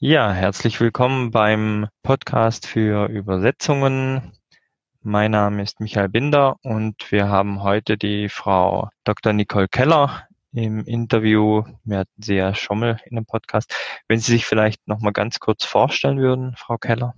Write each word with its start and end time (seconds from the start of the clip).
Ja, 0.00 0.30
herzlich 0.32 0.80
willkommen 0.80 1.32
beim 1.32 1.88
Podcast 2.04 2.68
für 2.68 3.08
Übersetzungen. 3.08 4.30
Mein 5.02 5.32
Name 5.32 5.60
ist 5.60 5.80
Michael 5.80 6.08
Binder 6.08 6.54
und 6.62 7.10
wir 7.10 7.28
haben 7.28 7.64
heute 7.64 7.98
die 7.98 8.28
Frau 8.28 8.90
Dr. 9.02 9.32
Nicole 9.32 9.66
Keller 9.66 10.28
im 10.52 10.84
Interview. 10.84 11.64
Wir 11.82 11.98
hatten 11.98 12.22
sie 12.22 12.36
ja 12.36 12.54
schon 12.54 12.78
mal 12.78 13.00
in 13.06 13.16
einem 13.16 13.26
Podcast. 13.26 13.74
Wenn 14.06 14.20
Sie 14.20 14.30
sich 14.30 14.46
vielleicht 14.46 14.86
noch 14.86 15.00
mal 15.00 15.12
ganz 15.12 15.40
kurz 15.40 15.64
vorstellen 15.64 16.18
würden, 16.18 16.54
Frau 16.56 16.78
Keller. 16.78 17.16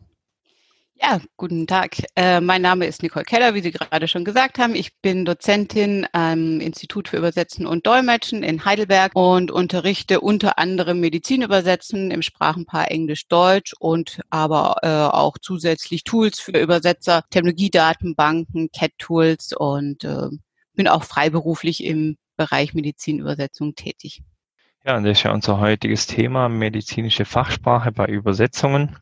Ja, 1.03 1.19
guten 1.39 1.67
Tag. 1.67 1.97
Äh, 2.15 2.43
mein 2.43 2.61
Name 2.61 2.85
ist 2.85 3.03
Nicole 3.03 3.25
Keller, 3.25 3.55
wie 3.55 3.63
Sie 3.63 3.71
gerade 3.71 4.07
schon 4.07 4.23
gesagt 4.23 4.59
haben. 4.59 4.75
Ich 4.75 5.01
bin 5.01 5.25
Dozentin 5.25 6.07
am 6.13 6.61
Institut 6.61 7.09
für 7.09 7.17
Übersetzen 7.17 7.67
und 7.67 7.87
Dolmetschen 7.87 8.43
in 8.43 8.67
Heidelberg 8.67 9.13
und 9.17 9.51
unterrichte 9.51 10.21
unter 10.21 10.59
anderem 10.59 11.01
Medizinübersetzen 11.01 12.11
im 12.11 12.21
Sprachenpaar 12.21 12.91
Englisch-Deutsch 12.91 13.73
und 13.79 14.21
aber 14.29 14.77
äh, 14.83 14.89
auch 14.89 15.39
zusätzlich 15.41 16.05
Tools 16.05 16.39
für 16.39 16.59
Übersetzer, 16.59 17.25
Technologiedatenbanken, 17.31 18.69
CAT-Tools 18.71 19.55
und 19.57 20.05
äh, 20.05 20.29
bin 20.75 20.87
auch 20.87 21.05
freiberuflich 21.05 21.83
im 21.83 22.19
Bereich 22.37 22.75
Medizinübersetzung 22.75 23.75
tätig. 23.75 24.23
Ja, 24.85 24.99
und 24.99 25.05
das 25.05 25.19
ist 25.19 25.23
ja 25.23 25.33
unser 25.33 25.61
heutiges 25.61 26.07
Thema, 26.07 26.51
medizinische 26.51 27.25
Fachsprache 27.25 27.91
bei 27.91 28.05
Übersetzungen. 28.05 28.99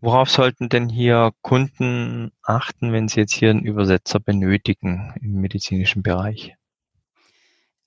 Worauf 0.00 0.30
sollten 0.30 0.68
denn 0.68 0.88
hier 0.88 1.32
Kunden 1.42 2.32
achten, 2.42 2.92
wenn 2.92 3.08
sie 3.08 3.20
jetzt 3.20 3.34
hier 3.34 3.50
einen 3.50 3.64
Übersetzer 3.64 4.20
benötigen 4.20 5.14
im 5.20 5.40
medizinischen 5.40 6.02
Bereich? 6.02 6.54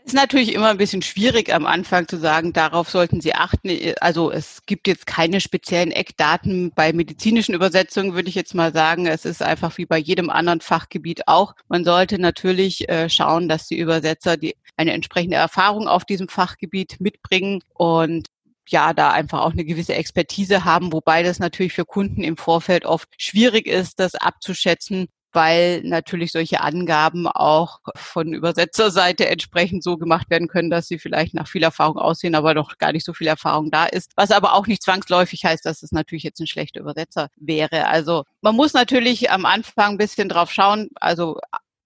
ist 0.10 0.16
natürlich 0.16 0.54
immer 0.56 0.70
ein 0.70 0.78
bisschen 0.78 1.04
schwierig 1.04 1.54
am 1.54 1.68
Anfang 1.68 2.08
zu 2.08 2.18
sagen, 2.18 2.52
darauf 2.52 2.90
sollten 2.90 3.22
Sie 3.22 3.36
achten. 3.36 3.70
Also 4.02 4.32
es 4.32 4.66
gibt 4.66 4.88
jetzt 4.88 5.06
keine 5.06 5.40
speziellen 5.40 5.92
Eckdaten 5.92 6.72
bei 6.74 6.94
medizinischen 6.94 7.54
Übersetzungen, 7.54 8.16
würde 8.16 8.28
ich 8.28 8.34
jetzt 8.34 8.56
mal 8.56 8.74
sagen. 8.74 9.06
Es 9.06 9.24
ist 9.24 9.44
einfach 9.44 9.78
wie 9.78 9.86
bei 9.86 10.00
jedem 10.00 10.32
anderen 10.32 10.62
Fachgebiet 10.62 11.28
auch. 11.28 11.54
Man 11.68 11.84
sollte 11.84 12.18
natürlich 12.18 12.90
äh, 12.90 13.08
schauen, 13.08 13.48
dass 13.48 13.68
die 13.68 13.78
Übersetzer 13.78 14.36
die 14.36 14.56
eine 14.78 14.94
entsprechende 14.94 15.38
Erfahrung 15.38 15.88
auf 15.88 16.06
diesem 16.06 16.28
Fachgebiet 16.28 17.00
mitbringen 17.00 17.62
und 17.76 18.30
ja, 18.72 18.94
da 18.94 19.12
einfach 19.12 19.42
auch 19.42 19.52
eine 19.52 19.66
gewisse 19.66 19.96
Expertise 19.96 20.66
haben, 20.66 20.94
wobei 20.94 21.24
das 21.24 21.40
natürlich 21.40 21.74
für 21.74 21.86
Kunden 21.86 22.24
im 22.24 22.38
Vorfeld 22.38 22.86
oft 22.86 23.10
schwierig 23.18 23.68
ist, 23.68 24.00
das 24.00 24.16
abzuschätzen, 24.16 25.08
weil 25.32 25.82
natürlich 25.84 26.32
solche 26.32 26.62
Angaben 26.62 27.28
auch 27.28 27.80
von 27.96 28.34
Übersetzerseite 28.34 29.28
entsprechend 29.28 29.84
so 29.84 29.98
gemacht 29.98 30.30
werden 30.30 30.48
können, 30.48 30.70
dass 30.70 30.88
sie 30.88 31.00
vielleicht 31.00 31.34
nach 31.34 31.48
viel 31.48 31.64
Erfahrung 31.64 31.98
aussehen, 31.98 32.36
aber 32.36 32.54
doch 32.54 32.78
gar 32.78 32.92
nicht 32.92 33.06
so 33.06 33.14
viel 33.14 33.28
Erfahrung 33.28 33.70
da 33.72 33.86
ist. 33.86 34.12
Was 34.16 34.32
aber 34.32 34.54
auch 34.54 34.68
nicht 34.68 34.82
zwangsläufig 34.82 35.44
heißt, 35.46 35.66
dass 35.66 35.84
es 35.84 35.92
natürlich 35.92 36.24
jetzt 36.24 36.40
ein 36.40 36.48
schlechter 36.48 36.82
Übersetzer 36.82 37.30
wäre. 37.38 37.88
Also 37.88 38.24
man 38.42 38.56
muss 38.56 38.74
natürlich 38.74 39.30
am 39.32 39.46
Anfang 39.46 39.92
ein 39.92 39.98
bisschen 39.98 40.30
drauf 40.30 40.52
schauen. 40.52 40.90
Also 40.96 41.40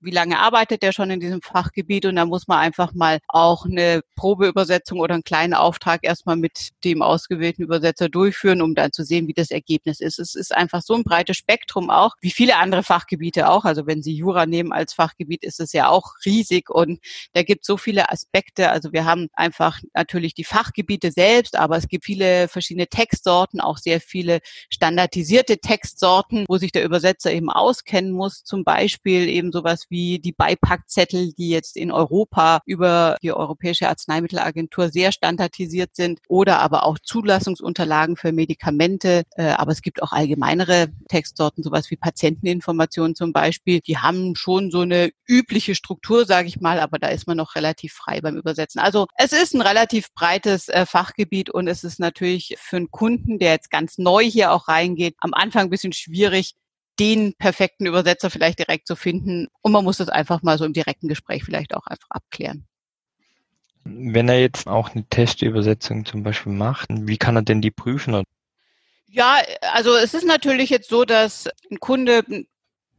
wie 0.04 0.12
lange 0.12 0.40
arbeitet 0.40 0.84
der 0.84 0.92
schon 0.92 1.10
in 1.10 1.20
diesem 1.20 1.42
Fachgebiet 1.42 2.06
und 2.06 2.16
da 2.16 2.26
muss 2.26 2.48
man 2.48 2.60
einfach 2.60 2.94
mal 2.94 3.20
auch 3.28 3.66
eine 3.66 4.02
Probeübersetzung 4.16 5.00
oder 5.00 5.14
einen 5.14 5.24
kleinen 5.24 5.54
Auftrag 5.54 6.02
erstmal 6.04 6.36
mit 6.36 6.70
dem 6.84 7.02
ausgewählten 7.02 7.64
Übersetzer 7.64 8.10
durchführen, 8.10 8.62
um 8.62 8.76
dann 8.76 8.92
zu 8.92 9.04
sehen, 9.04 9.28
wie 9.28 9.34
das 9.34 9.52
Ergebnis 9.52 10.00
ist. 10.00 10.20
Es 10.20 10.36
ist 10.36 10.54
einfach 10.54 10.82
so 10.82 10.96
ein 10.96 11.04
breites 11.04 11.38
Spektrum 11.38 11.90
auch, 11.90 12.16
wie 12.22 12.32
viele 12.32 12.58
andere 12.58 12.84
Fachgebiete 12.84 13.50
auch. 13.50 13.66
Also 13.66 13.88
wenn 13.88 14.04
Sie 14.04 14.14
Jura 14.14 14.46
nehmen 14.46 14.74
als 14.74 14.94
Fachgebiet, 14.94 15.44
ist 15.44 15.60
es 15.60 15.74
ja 15.74 15.90
auch 15.90 16.14
riesig 16.26 16.70
und 16.70 17.00
da 17.34 17.44
gibt 17.44 17.66
so 17.66 17.78
viele 17.78 18.12
Aspekte. 18.12 18.70
Also 18.70 18.92
wir 18.92 19.06
haben 19.06 19.30
einfach 19.34 19.80
natürlich 19.94 20.34
die 20.34 20.44
Fachgebiete 20.44 21.12
selbst, 21.12 21.56
aber 21.56 21.78
es 21.78 21.88
gibt 21.88 22.06
viele 22.06 22.48
verschiedene 22.48 22.88
Textsorten, 22.88 23.62
auch 23.62 23.78
sehr 23.78 24.02
viele 24.02 24.40
standardisierte 24.70 25.60
Textsorten, 25.60 26.46
wo 26.48 26.58
sich 26.58 26.72
der 26.72 26.84
Übersetzer 26.84 27.32
eben 27.32 27.50
auskennen 27.50 28.12
muss. 28.12 28.44
Zum 28.44 28.64
Beispiel 28.64 29.30
eben 29.30 29.52
sowas 29.52 29.86
wie 29.90 29.93
die 29.94 30.32
Beipackzettel, 30.32 31.34
die 31.34 31.50
jetzt 31.50 31.78
in 31.78 31.92
Europa 31.92 32.62
über 32.66 33.18
die 33.22 33.32
Europäische 33.32 33.90
Arzneimittelagentur 33.90 34.90
sehr 34.90 35.12
standardisiert 35.12 35.96
sind 35.96 36.20
oder 36.28 36.60
aber 36.60 36.86
auch 36.86 36.98
Zulassungsunterlagen 37.00 38.16
für 38.16 38.32
Medikamente. 38.32 39.24
Äh, 39.36 39.50
aber 39.50 39.72
es 39.72 39.82
gibt 39.82 40.02
auch 40.02 40.12
allgemeinere 40.12 40.88
Textsorten, 41.10 41.64
sowas 41.64 41.90
wie 41.92 41.96
Patienteninformationen 41.96 43.16
zum 43.16 43.34
Beispiel. 43.34 43.80
Die 43.82 43.98
haben 43.98 44.36
schon 44.36 44.72
so 44.72 44.82
eine 44.82 45.12
übliche 45.28 45.76
Struktur, 45.76 46.26
sage 46.26 46.48
ich 46.48 46.60
mal, 46.60 46.80
aber 46.80 47.00
da 47.00 47.08
ist 47.08 47.28
man 47.28 47.38
noch 47.38 47.56
relativ 47.56 47.94
frei 47.94 48.22
beim 48.22 48.38
Übersetzen. 48.38 48.80
Also 48.80 49.08
es 49.18 49.32
ist 49.32 49.54
ein 49.54 49.62
relativ 49.62 50.14
breites 50.14 50.70
äh, 50.70 50.86
Fachgebiet 50.86 51.50
und 51.50 51.68
es 51.68 51.84
ist 51.84 52.00
natürlich 52.00 52.56
für 52.60 52.78
einen 52.78 52.92
Kunden, 52.92 53.40
der 53.40 53.52
jetzt 53.52 53.70
ganz 53.70 53.98
neu 53.98 54.24
hier 54.24 54.52
auch 54.52 54.68
reingeht, 54.68 55.16
am 55.20 55.34
Anfang 55.34 55.64
ein 55.64 55.70
bisschen 55.70 55.94
schwierig, 55.94 56.56
den 57.00 57.34
perfekten 57.36 57.86
Übersetzer 57.86 58.30
vielleicht 58.30 58.60
direkt 58.60 58.88
zu 58.88 58.96
finden. 58.96 59.48
Und 59.62 59.72
man 59.72 59.84
muss 59.84 59.98
das 59.98 60.10
einfach 60.10 60.44
mal 60.44 60.58
so 60.58 60.66
im 60.66 60.74
direkten 60.74 61.08
Gespräch 61.08 61.44
vielleicht 61.44 61.74
auch 61.76 61.88
einfach 61.88 62.10
abklären. 62.10 62.68
Wenn 63.84 64.30
er 64.30 64.40
jetzt 64.40 64.68
auch 64.68 64.92
eine 64.92 65.06
Testübersetzung 65.10 66.06
zum 66.06 66.24
Beispiel 66.24 66.54
macht, 66.54 66.88
wie 66.90 67.18
kann 67.18 67.36
er 67.36 67.42
denn 67.42 67.62
die 67.62 67.72
prüfen? 67.72 68.24
Ja, 69.08 69.38
also 69.74 69.96
es 69.96 70.14
ist 70.14 70.26
natürlich 70.26 70.70
jetzt 70.70 70.90
so, 70.90 71.04
dass 71.04 71.50
ein 71.70 71.80
Kunde 71.80 72.24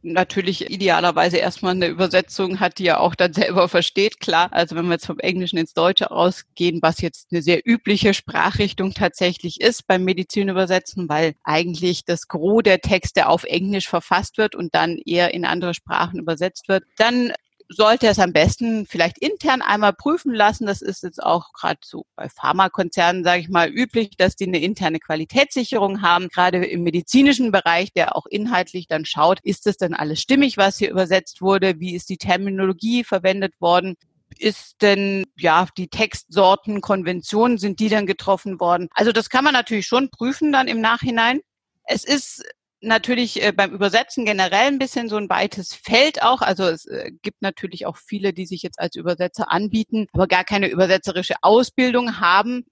natürlich 0.04 0.70
idealerweise 0.70 1.38
erstmal 1.38 1.72
eine 1.72 1.86
Übersetzung 1.86 2.60
hat, 2.60 2.78
die 2.78 2.86
er 2.86 3.00
auch 3.00 3.14
dann 3.14 3.32
selber 3.34 3.68
versteht. 3.68 4.20
Klar, 4.20 4.52
also 4.52 4.76
wenn 4.76 4.86
wir 4.86 4.94
jetzt 4.94 5.06
vom 5.06 5.18
Englischen 5.18 5.58
ins 5.58 5.74
Deutsche 5.74 6.10
ausgehen, 6.10 6.80
was 6.82 7.00
jetzt 7.00 7.28
eine 7.32 7.42
sehr 7.42 7.60
übliche 7.64 8.14
Sprachrichtung 8.14 8.92
tatsächlich 8.94 9.60
ist 9.60 9.86
beim 9.86 10.04
Medizinübersetzen, 10.04 11.08
weil 11.08 11.34
eigentlich 11.42 12.04
das 12.04 12.28
Gros 12.28 12.62
der 12.62 12.80
Texte 12.80 13.28
auf 13.28 13.44
Englisch 13.44 13.88
verfasst 13.88 14.38
wird 14.38 14.54
und 14.54 14.74
dann 14.74 14.98
eher 15.04 15.34
in 15.34 15.44
andere 15.44 15.74
Sprachen 15.74 16.20
übersetzt 16.20 16.68
wird, 16.68 16.84
dann 16.96 17.32
sollte 17.68 18.06
es 18.08 18.18
am 18.18 18.32
besten 18.32 18.86
vielleicht 18.86 19.18
intern 19.18 19.62
einmal 19.62 19.92
prüfen 19.92 20.34
lassen. 20.34 20.66
Das 20.66 20.82
ist 20.82 21.02
jetzt 21.02 21.22
auch 21.22 21.52
gerade 21.52 21.80
so 21.82 22.06
bei 22.16 22.28
Pharmakonzernen, 22.28 23.24
sage 23.24 23.40
ich 23.40 23.48
mal, 23.48 23.68
üblich, 23.68 24.16
dass 24.16 24.36
die 24.36 24.46
eine 24.46 24.60
interne 24.60 25.00
Qualitätssicherung 25.00 26.02
haben, 26.02 26.28
gerade 26.28 26.64
im 26.64 26.82
medizinischen 26.82 27.52
Bereich, 27.52 27.92
der 27.92 28.16
auch 28.16 28.26
inhaltlich 28.26 28.86
dann 28.86 29.04
schaut, 29.04 29.40
ist 29.42 29.66
das 29.66 29.76
denn 29.76 29.94
alles 29.94 30.20
stimmig, 30.20 30.56
was 30.56 30.78
hier 30.78 30.90
übersetzt 30.90 31.40
wurde? 31.40 31.80
Wie 31.80 31.94
ist 31.94 32.08
die 32.08 32.18
Terminologie 32.18 33.04
verwendet 33.04 33.60
worden? 33.60 33.96
ist 34.38 34.82
denn 34.82 35.26
ja 35.36 35.68
die 35.76 35.88
Textsorten, 35.88 36.80
Konventionen, 36.80 37.58
sind 37.58 37.80
die 37.80 37.88
dann 37.88 38.06
getroffen 38.06 38.60
worden? 38.60 38.88
Also 38.92 39.12
das 39.12 39.30
kann 39.30 39.44
man 39.44 39.52
natürlich 39.52 39.86
schon 39.86 40.10
prüfen 40.10 40.52
dann 40.52 40.66
im 40.66 40.80
Nachhinein. 40.80 41.40
Es 41.84 42.04
ist 42.04 42.44
natürlich 42.84 43.42
äh, 43.42 43.52
beim 43.52 43.72
Übersetzen 43.72 44.24
generell 44.24 44.68
ein 44.68 44.78
bisschen 44.78 45.08
so 45.08 45.16
ein 45.16 45.28
weites 45.28 45.74
Feld 45.74 46.22
auch. 46.22 46.42
Also 46.42 46.64
es 46.64 46.86
äh, 46.86 47.10
gibt 47.22 47.42
natürlich 47.42 47.86
auch 47.86 47.96
viele, 47.96 48.32
die 48.32 48.46
sich 48.46 48.62
jetzt 48.62 48.80
als 48.80 48.96
Übersetzer 48.96 49.50
anbieten, 49.50 50.06
aber 50.12 50.26
gar 50.26 50.44
keine 50.44 50.68
übersetzerische 50.68 51.34
Ausbildung 51.42 52.20
haben 52.20 52.64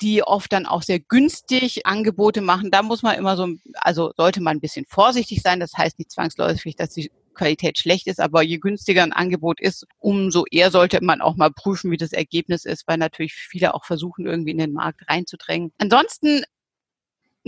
die 0.00 0.22
oft 0.22 0.52
dann 0.52 0.66
auch 0.66 0.82
sehr 0.82 1.00
günstig 1.00 1.86
Angebote 1.86 2.40
machen. 2.40 2.70
Da 2.70 2.82
muss 2.82 3.02
man 3.02 3.16
immer 3.16 3.36
so, 3.36 3.48
also 3.74 4.12
sollte 4.16 4.40
man 4.40 4.56
ein 4.56 4.60
bisschen 4.60 4.86
vorsichtig 4.88 5.42
sein. 5.42 5.60
Das 5.60 5.72
heißt 5.76 5.98
nicht 5.98 6.12
zwangsläufig, 6.12 6.76
dass 6.76 6.90
die 6.90 7.10
Qualität 7.34 7.78
schlecht 7.78 8.06
ist, 8.08 8.20
aber 8.20 8.42
je 8.42 8.58
günstiger 8.58 9.02
ein 9.02 9.12
Angebot 9.12 9.60
ist, 9.60 9.86
umso 9.98 10.44
eher 10.50 10.70
sollte 10.70 11.02
man 11.02 11.20
auch 11.20 11.36
mal 11.36 11.50
prüfen, 11.50 11.90
wie 11.90 11.96
das 11.96 12.12
Ergebnis 12.12 12.64
ist, 12.64 12.86
weil 12.86 12.98
natürlich 12.98 13.32
viele 13.34 13.74
auch 13.74 13.84
versuchen, 13.84 14.26
irgendwie 14.26 14.50
in 14.50 14.58
den 14.58 14.72
Markt 14.72 15.08
reinzudrängen. 15.08 15.72
Ansonsten 15.78 16.42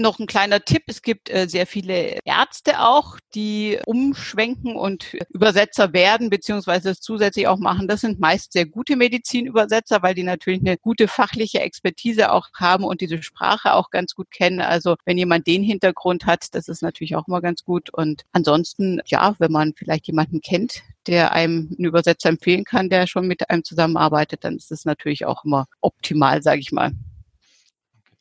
noch 0.01 0.19
ein 0.19 0.27
kleiner 0.27 0.61
Tipp. 0.61 0.83
Es 0.87 1.03
gibt 1.03 1.31
äh, 1.31 1.47
sehr 1.49 1.67
viele 1.67 2.19
Ärzte 2.25 2.81
auch, 2.81 3.19
die 3.35 3.79
umschwenken 3.87 4.77
und 4.77 5.17
Übersetzer 5.31 5.93
werden, 5.93 6.31
beziehungsweise 6.31 6.91
das 6.91 7.01
zusätzlich 7.01 7.47
auch 7.47 7.59
machen. 7.59 7.89
Das 7.89 8.01
sind 8.01 8.21
meist 8.21 8.53
sehr 8.53 8.67
gute 8.67 8.97
Medizinübersetzer, 8.97 10.03
weil 10.03 10.15
die 10.15 10.23
natürlich 10.23 10.61
eine 10.61 10.79
gute 10.79 11.09
fachliche 11.09 11.61
Expertise 11.61 12.33
auch 12.33 12.49
haben 12.55 12.85
und 12.85 13.01
diese 13.01 13.23
Sprache 13.23 13.75
auch 13.75 13.91
ganz 13.91 14.15
gut 14.15 14.31
kennen. 14.31 14.61
Also 14.61 14.97
wenn 15.05 15.19
jemand 15.19 15.47
den 15.47 15.63
Hintergrund 15.63 16.27
hat, 16.27 16.55
das 16.55 16.69
ist 16.69 16.83
natürlich 16.83 17.17
auch 17.17 17.29
immer 17.29 17.41
ganz 17.41 17.65
gut. 17.65 17.91
Und 17.93 18.23
ansonsten, 18.33 19.01
ja, 19.07 19.35
wenn 19.39 19.53
man 19.53 19.75
vielleicht 19.77 20.07
jemanden 20.07 20.41
kennt, 20.41 20.83
der 21.07 21.33
einem 21.33 21.69
einen 21.77 21.87
Übersetzer 21.87 22.29
empfehlen 22.29 22.65
kann, 22.65 22.91
der 22.91 23.07
schon 23.07 23.27
mit 23.27 23.49
einem 23.51 23.65
zusammenarbeitet, 23.65 24.45
dann 24.45 24.57
ist 24.57 24.71
das 24.71 24.85
natürlich 24.85 25.25
auch 25.27 25.45
immer 25.45 25.67
optimal, 25.81 26.43
sage 26.43 26.61
ich 26.61 26.73
mal. 26.73 26.93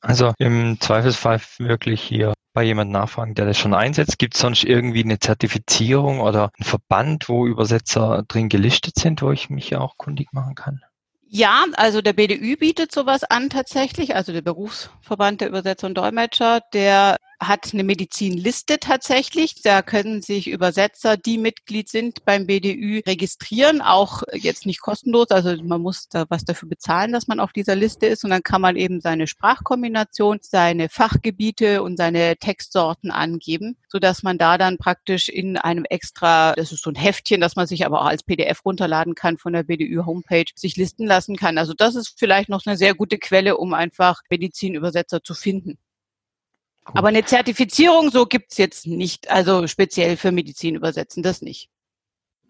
Also 0.01 0.33
im 0.37 0.79
Zweifelsfall 0.79 1.41
wirklich 1.57 2.01
hier 2.01 2.33
bei 2.53 2.63
jemandem 2.63 2.93
nachfragen, 2.93 3.35
der 3.35 3.45
das 3.45 3.57
schon 3.57 3.73
einsetzt. 3.73 4.17
Gibt 4.17 4.35
es 4.35 4.41
sonst 4.41 4.63
irgendwie 4.63 5.03
eine 5.03 5.19
Zertifizierung 5.19 6.19
oder 6.19 6.51
einen 6.57 6.65
Verband, 6.65 7.29
wo 7.29 7.45
Übersetzer 7.45 8.23
drin 8.27 8.49
gelistet 8.49 8.95
sind, 8.95 9.21
wo 9.21 9.31
ich 9.31 9.49
mich 9.49 9.69
ja 9.69 9.79
auch 9.79 9.97
kundig 9.97 10.33
machen 10.33 10.55
kann? 10.55 10.81
Ja, 11.31 11.65
also 11.73 12.01
der 12.01 12.13
BDÜ 12.13 12.57
bietet 12.57 12.91
sowas 12.91 13.23
an 13.23 13.51
tatsächlich, 13.51 14.15
also 14.15 14.33
der 14.33 14.41
Berufsverband 14.41 15.41
der 15.41 15.49
Übersetzer 15.49 15.85
und 15.85 15.95
Dolmetscher, 15.95 16.61
der 16.73 17.17
hat 17.39 17.73
eine 17.73 17.83
Medizinliste 17.83 18.79
tatsächlich. 18.79 19.61
Da 19.61 19.81
können 19.81 20.21
sich 20.21 20.47
Übersetzer, 20.47 21.15
die 21.15 21.37
Mitglied 21.37 21.87
sind 21.89 22.25
beim 22.25 22.45
BDÜ, 22.45 23.01
registrieren. 23.05 23.81
Auch 23.81 24.23
jetzt 24.33 24.65
nicht 24.65 24.81
kostenlos. 24.81 25.31
Also 25.31 25.55
man 25.63 25.81
muss 25.81 26.09
da 26.09 26.25
was 26.29 26.43
dafür 26.43 26.67
bezahlen, 26.67 27.13
dass 27.13 27.27
man 27.27 27.39
auf 27.39 27.53
dieser 27.53 27.75
Liste 27.75 28.07
ist. 28.07 28.23
Und 28.23 28.31
dann 28.31 28.43
kann 28.43 28.61
man 28.61 28.75
eben 28.75 28.99
seine 28.99 29.27
Sprachkombination, 29.27 30.39
seine 30.41 30.89
Fachgebiete 30.89 31.81
und 31.81 31.97
seine 31.97 32.35
Textsorten 32.37 33.11
angeben, 33.11 33.77
sodass 33.87 34.21
man 34.23 34.37
da 34.37 34.57
dann 34.57 34.77
praktisch 34.77 35.29
in 35.29 35.57
einem 35.57 35.85
extra, 35.85 36.53
das 36.53 36.71
ist 36.71 36.83
so 36.83 36.91
ein 36.91 36.95
Heftchen, 36.95 37.41
das 37.41 37.55
man 37.55 37.67
sich 37.67 37.85
aber 37.85 38.01
auch 38.01 38.07
als 38.07 38.23
PDF 38.23 38.65
runterladen 38.65 39.15
kann 39.15 39.37
von 39.37 39.53
der 39.53 39.63
BDÜ 39.63 40.03
Homepage, 40.05 40.45
sich 40.55 40.75
listen 40.75 41.05
lassen 41.05 41.37
kann. 41.37 41.57
Also 41.57 41.73
das 41.73 41.95
ist 41.95 42.15
vielleicht 42.17 42.49
noch 42.49 42.65
eine 42.65 42.77
sehr 42.77 42.95
gute 42.95 43.17
Quelle, 43.17 43.57
um 43.57 43.73
einfach 43.73 44.21
Medizinübersetzer 44.29 45.23
zu 45.23 45.33
finden. 45.33 45.77
Gut. 46.89 46.97
Aber 46.97 47.09
eine 47.09 47.23
Zertifizierung 47.23 48.09
so 48.09 48.25
gibt's 48.25 48.57
jetzt 48.57 48.87
nicht, 48.87 49.29
also 49.29 49.67
speziell 49.67 50.17
für 50.17 50.31
Medizin 50.31 50.73
übersetzen, 50.73 51.21
das 51.21 51.43
nicht. 51.43 51.69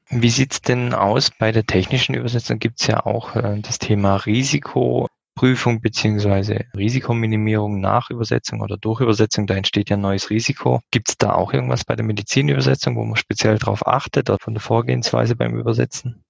Wie 0.09 0.30
sieht's 0.30 0.62
denn 0.62 0.94
aus 0.94 1.30
bei 1.38 1.51
der 1.51 1.65
technischen 1.65 2.15
Übersetzung? 2.15 2.57
Gibt's 2.57 2.88
ja 2.88 3.06
auch 3.06 3.36
äh, 3.36 3.59
das 3.59 3.80
Thema 3.80 4.15
Risikoprüfung 4.15 5.81
beziehungsweise 5.81 6.65
Risikominimierung 6.75 7.81
nach 7.81 8.09
Übersetzung 8.09 8.62
oder 8.62 8.77
durch 8.77 9.01
Übersetzung. 9.01 9.45
Da 9.45 9.56
entsteht 9.56 9.89
ja 9.89 9.97
ein 9.97 10.01
neues 10.01 10.30
Risiko. 10.30 10.80
Gibt's 10.91 11.18
da 11.18 11.33
auch 11.33 11.51
irgendwas 11.51 11.83
bei 11.83 11.97
der 11.97 12.06
Medizinübersetzung, 12.06 12.95
wo 12.95 13.03
man 13.03 13.18
speziell 13.18 13.57
darauf 13.57 13.86
achtet 13.86 14.30
oder 14.30 14.39
von 14.39 14.53
der 14.53 14.62
Vorgehensweise 14.62 15.36
beim 15.36 15.59
Übersetzen? 15.59 16.24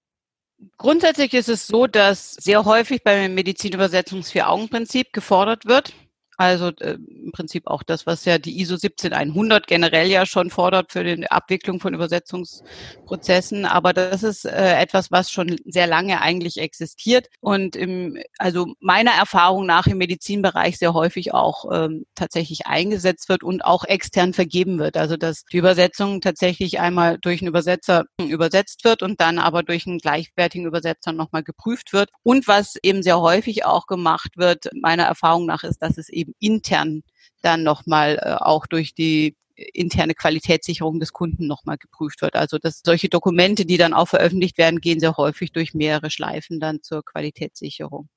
Grundsätzlich 0.78 1.36
ist 1.36 1.50
es 1.50 1.68
so, 1.68 1.86
dass 1.86 2.34
sehr 2.34 2.66
häufig 2.66 3.04
beim 3.04 3.36
Medizinübersetzungs 3.36 4.32
Vier-Augen-Prinzip 4.32 5.14
gefordert 5.14 5.66
wird. 5.66 5.94
Also 6.40 6.70
äh, 6.80 6.98
im 7.24 7.32
Prinzip 7.32 7.68
auch 7.68 7.84
das, 7.84 8.06
was 8.06 8.26
ja 8.26 8.38
die 8.38 8.60
ISO 8.60 8.78
17100 8.78 9.68
generell 9.68 10.08
ja 10.08 10.26
schon 10.26 10.50
fordert 10.50 10.92
für 10.92 11.04
die 11.04 11.30
Abwicklung 11.30 11.80
von 11.80 11.94
Übersetzungsprozessen. 11.94 13.66
Aber 13.66 13.94
das 13.94 14.24
ist 14.24 14.46
äh, 14.46 14.76
etwas, 14.80 15.12
was 15.12 15.32
schon 15.32 15.58
sehr 15.66 15.88
lange 15.88 16.22
eigentlich 16.22 16.58
existiert 16.58 17.28
und 17.42 17.76
im, 17.76 18.18
also 18.38 18.74
meiner 18.80 19.12
Erfahrung 19.12 19.66
nach 19.66 19.88
im 19.88 19.98
Medizinbereich 19.98 20.78
sehr 20.78 20.94
häufig 20.94 21.34
auch 21.34 21.66
ähm, 21.72 22.06
tatsächlich 22.16 22.68
eingesetzt 22.68 23.30
wird 23.30 23.44
und 23.44 23.64
auch 23.64 23.84
extern 23.86 24.34
vergeben 24.34 24.80
wird. 24.80 24.98
Also 24.98 25.18
dass 25.18 25.44
die 25.52 25.58
Übersetzung 25.58 26.22
tatsächlich 26.22 26.80
einmal 26.80 27.18
durch 27.22 27.42
einen 27.42 27.50
Übersetzer 27.50 28.06
übersetzt 28.22 28.84
wird 28.84 29.04
und 29.04 29.20
dann 29.22 29.40
aber 29.40 29.64
durch 29.64 29.88
einen 29.88 30.00
gleichwertigen 30.00 30.68
Übersetzer 30.68 31.12
nochmal 31.12 31.44
geprüft 31.44 31.94
wird. 31.94 32.10
Und 32.24 32.48
was 32.48 32.76
eben 32.84 33.04
sehr 33.04 33.20
häufig 33.20 33.66
auch 33.66 33.88
gemacht 33.88 34.38
wird, 34.38 34.70
meiner 34.74 35.04
Erfahrung 35.04 35.46
nach, 35.46 35.64
ist, 35.64 35.82
dass 35.82 35.98
es 35.98 36.10
eben 36.10 36.34
intern 36.40 37.04
dann 37.42 37.64
nochmal 37.64 38.20
äh, 38.22 38.36
auch 38.36 38.66
durch 38.68 38.94
die 38.94 39.36
interne 39.74 40.14
Qualitätssicherung 40.14 41.00
des 41.00 41.14
Kunden 41.14 41.48
nochmal 41.48 41.78
geprüft 41.78 42.22
wird. 42.22 42.36
Also 42.36 42.58
dass 42.58 42.82
solche 42.84 43.10
Dokumente, 43.10 43.66
die 43.66 43.78
dann 43.78 43.94
auch 43.94 44.08
veröffentlicht 44.08 44.58
werden, 44.58 44.80
gehen 44.80 45.00
sehr 45.00 45.18
häufig 45.18 45.52
durch 45.52 45.74
mehrere 45.74 46.10
Schleifen 46.10 46.60
dann 46.60 46.82
zur 46.82 47.04
Qualitätssicherung. 47.04 48.10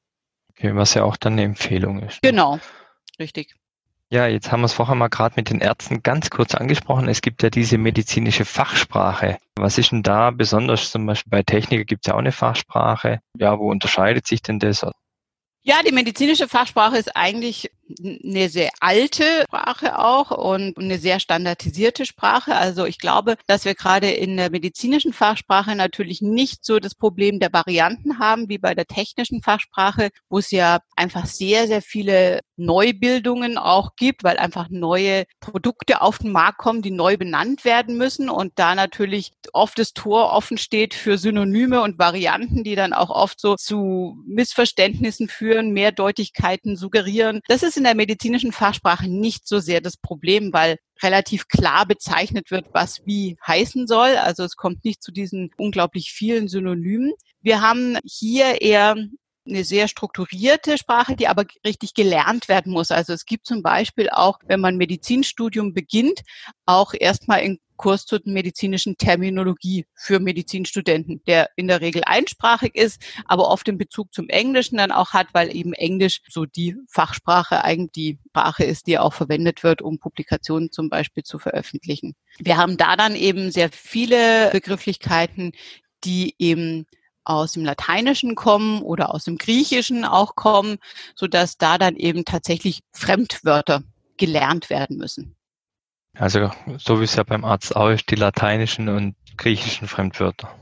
Okay, 0.50 0.74
was 0.74 0.94
ja 0.94 1.04
auch 1.04 1.16
dann 1.16 1.34
eine 1.34 1.42
Empfehlung 1.44 2.00
ist. 2.00 2.22
Ne? 2.22 2.30
Genau, 2.30 2.58
richtig. 3.18 3.54
Ja, 4.10 4.26
jetzt 4.26 4.52
haben 4.52 4.60
wir 4.60 4.66
es 4.66 4.74
vorher 4.74 4.94
mal 4.94 5.08
gerade 5.08 5.36
mit 5.36 5.48
den 5.48 5.60
Ärzten 5.60 6.02
ganz 6.02 6.28
kurz 6.28 6.54
angesprochen. 6.54 7.08
Es 7.08 7.22
gibt 7.22 7.42
ja 7.42 7.48
diese 7.48 7.78
medizinische 7.78 8.44
Fachsprache. 8.44 9.38
Was 9.56 9.78
ist 9.78 9.90
denn 9.90 10.02
da 10.02 10.30
besonders? 10.30 10.90
Zum 10.90 11.06
Beispiel 11.06 11.30
bei 11.30 11.42
Techniker 11.42 11.84
gibt 11.84 12.04
es 12.04 12.10
ja 12.10 12.14
auch 12.14 12.18
eine 12.18 12.32
Fachsprache. 12.32 13.20
Ja, 13.38 13.58
wo 13.58 13.70
unterscheidet 13.70 14.26
sich 14.26 14.42
denn 14.42 14.58
das? 14.58 14.84
Ja, 15.62 15.76
die 15.82 15.92
medizinische 15.92 16.46
Fachsprache 16.46 16.98
ist 16.98 17.16
eigentlich 17.16 17.70
eine 18.00 18.48
sehr 18.48 18.70
alte 18.80 19.24
Sprache 19.44 19.98
auch 19.98 20.30
und 20.30 20.78
eine 20.78 20.98
sehr 20.98 21.20
standardisierte 21.20 22.06
Sprache. 22.06 22.54
Also 22.54 22.84
ich 22.84 22.98
glaube, 22.98 23.36
dass 23.46 23.64
wir 23.64 23.74
gerade 23.74 24.10
in 24.10 24.36
der 24.36 24.50
medizinischen 24.50 25.12
Fachsprache 25.12 25.74
natürlich 25.76 26.22
nicht 26.22 26.64
so 26.64 26.78
das 26.78 26.94
Problem 26.94 27.40
der 27.40 27.52
Varianten 27.52 28.18
haben 28.18 28.48
wie 28.48 28.58
bei 28.58 28.74
der 28.74 28.86
technischen 28.86 29.42
Fachsprache, 29.42 30.10
wo 30.28 30.38
es 30.38 30.50
ja 30.50 30.80
einfach 30.96 31.26
sehr, 31.26 31.66
sehr 31.66 31.82
viele 31.82 32.40
Neubildungen 32.56 33.58
auch 33.58 33.96
gibt, 33.96 34.24
weil 34.24 34.38
einfach 34.38 34.68
neue 34.70 35.24
Produkte 35.40 36.00
auf 36.00 36.18
den 36.18 36.32
Markt 36.32 36.58
kommen, 36.58 36.82
die 36.82 36.90
neu 36.90 37.16
benannt 37.16 37.64
werden 37.64 37.96
müssen 37.96 38.28
und 38.30 38.52
da 38.56 38.74
natürlich 38.74 39.32
oft 39.52 39.78
das 39.78 39.92
Tor 39.92 40.32
offen 40.32 40.58
steht 40.58 40.94
für 40.94 41.18
Synonyme 41.18 41.82
und 41.82 41.98
Varianten, 41.98 42.64
die 42.64 42.74
dann 42.74 42.92
auch 42.92 43.10
oft 43.10 43.40
so 43.40 43.56
zu 43.56 44.16
Missverständnissen 44.26 45.28
führen, 45.28 45.72
Mehrdeutigkeiten 45.72 46.76
suggerieren. 46.76 47.40
Das 47.48 47.62
ist 47.62 47.76
in 47.82 47.84
der 47.84 47.96
medizinischen 47.96 48.52
Fachsprache 48.52 49.08
nicht 49.08 49.48
so 49.48 49.58
sehr 49.58 49.80
das 49.80 49.96
Problem, 49.96 50.52
weil 50.52 50.78
relativ 51.02 51.48
klar 51.48 51.84
bezeichnet 51.84 52.52
wird, 52.52 52.66
was 52.72 53.04
wie 53.04 53.36
heißen 53.44 53.88
soll. 53.88 54.16
Also 54.16 54.44
es 54.44 54.54
kommt 54.54 54.84
nicht 54.84 55.02
zu 55.02 55.10
diesen 55.10 55.50
unglaublich 55.56 56.12
vielen 56.12 56.46
Synonymen. 56.46 57.12
Wir 57.40 57.60
haben 57.60 57.98
hier 58.04 58.62
eher 58.62 58.94
eine 59.46 59.64
sehr 59.64 59.88
strukturierte 59.88 60.78
Sprache, 60.78 61.16
die 61.16 61.28
aber 61.28 61.44
richtig 61.66 61.94
gelernt 61.94 62.48
werden 62.48 62.72
muss. 62.72 62.90
Also 62.90 63.12
es 63.12 63.26
gibt 63.26 63.46
zum 63.46 63.62
Beispiel 63.62 64.08
auch, 64.10 64.38
wenn 64.46 64.60
man 64.60 64.76
Medizinstudium 64.76 65.74
beginnt, 65.74 66.20
auch 66.66 66.94
erstmal 66.98 67.42
in 67.42 67.58
Kurs 67.76 68.06
zur 68.06 68.20
medizinischen 68.24 68.96
Terminologie 68.96 69.86
für 69.94 70.20
Medizinstudenten, 70.20 71.20
der 71.26 71.50
in 71.56 71.66
der 71.66 71.80
Regel 71.80 72.02
einsprachig 72.06 72.76
ist, 72.76 73.02
aber 73.24 73.48
oft 73.48 73.66
den 73.66 73.76
Bezug 73.76 74.14
zum 74.14 74.28
Englischen 74.28 74.78
dann 74.78 74.92
auch 74.92 75.12
hat, 75.12 75.28
weil 75.32 75.54
eben 75.54 75.72
Englisch 75.72 76.20
so 76.28 76.46
die 76.46 76.76
Fachsprache 76.88 77.64
eigentlich 77.64 77.90
die 77.92 78.18
Sprache 78.28 78.62
ist, 78.62 78.86
die 78.86 79.00
auch 79.00 79.12
verwendet 79.12 79.64
wird, 79.64 79.82
um 79.82 79.98
Publikationen 79.98 80.70
zum 80.70 80.90
Beispiel 80.90 81.24
zu 81.24 81.40
veröffentlichen. 81.40 82.14
Wir 82.38 82.56
haben 82.56 82.76
da 82.76 82.94
dann 82.94 83.16
eben 83.16 83.50
sehr 83.50 83.70
viele 83.70 84.50
Begrifflichkeiten, 84.52 85.50
die 86.04 86.36
eben 86.38 86.86
aus 87.24 87.52
dem 87.52 87.64
Lateinischen 87.64 88.34
kommen 88.34 88.82
oder 88.82 89.14
aus 89.14 89.24
dem 89.24 89.38
Griechischen 89.38 90.04
auch 90.04 90.34
kommen, 90.34 90.78
so 91.14 91.26
dass 91.26 91.56
da 91.56 91.78
dann 91.78 91.96
eben 91.96 92.24
tatsächlich 92.24 92.80
Fremdwörter 92.92 93.82
gelernt 94.16 94.70
werden 94.70 94.96
müssen. 94.96 95.36
Also 96.18 96.50
so 96.78 97.00
wie 97.00 97.04
es 97.04 97.14
ja 97.14 97.22
beim 97.22 97.44
Arzt 97.44 97.74
auch 97.74 97.88
ist, 97.88 98.10
die 98.10 98.16
lateinischen 98.16 98.88
und 98.88 99.14
griechischen 99.36 99.88
Fremdwörter. 99.88 100.54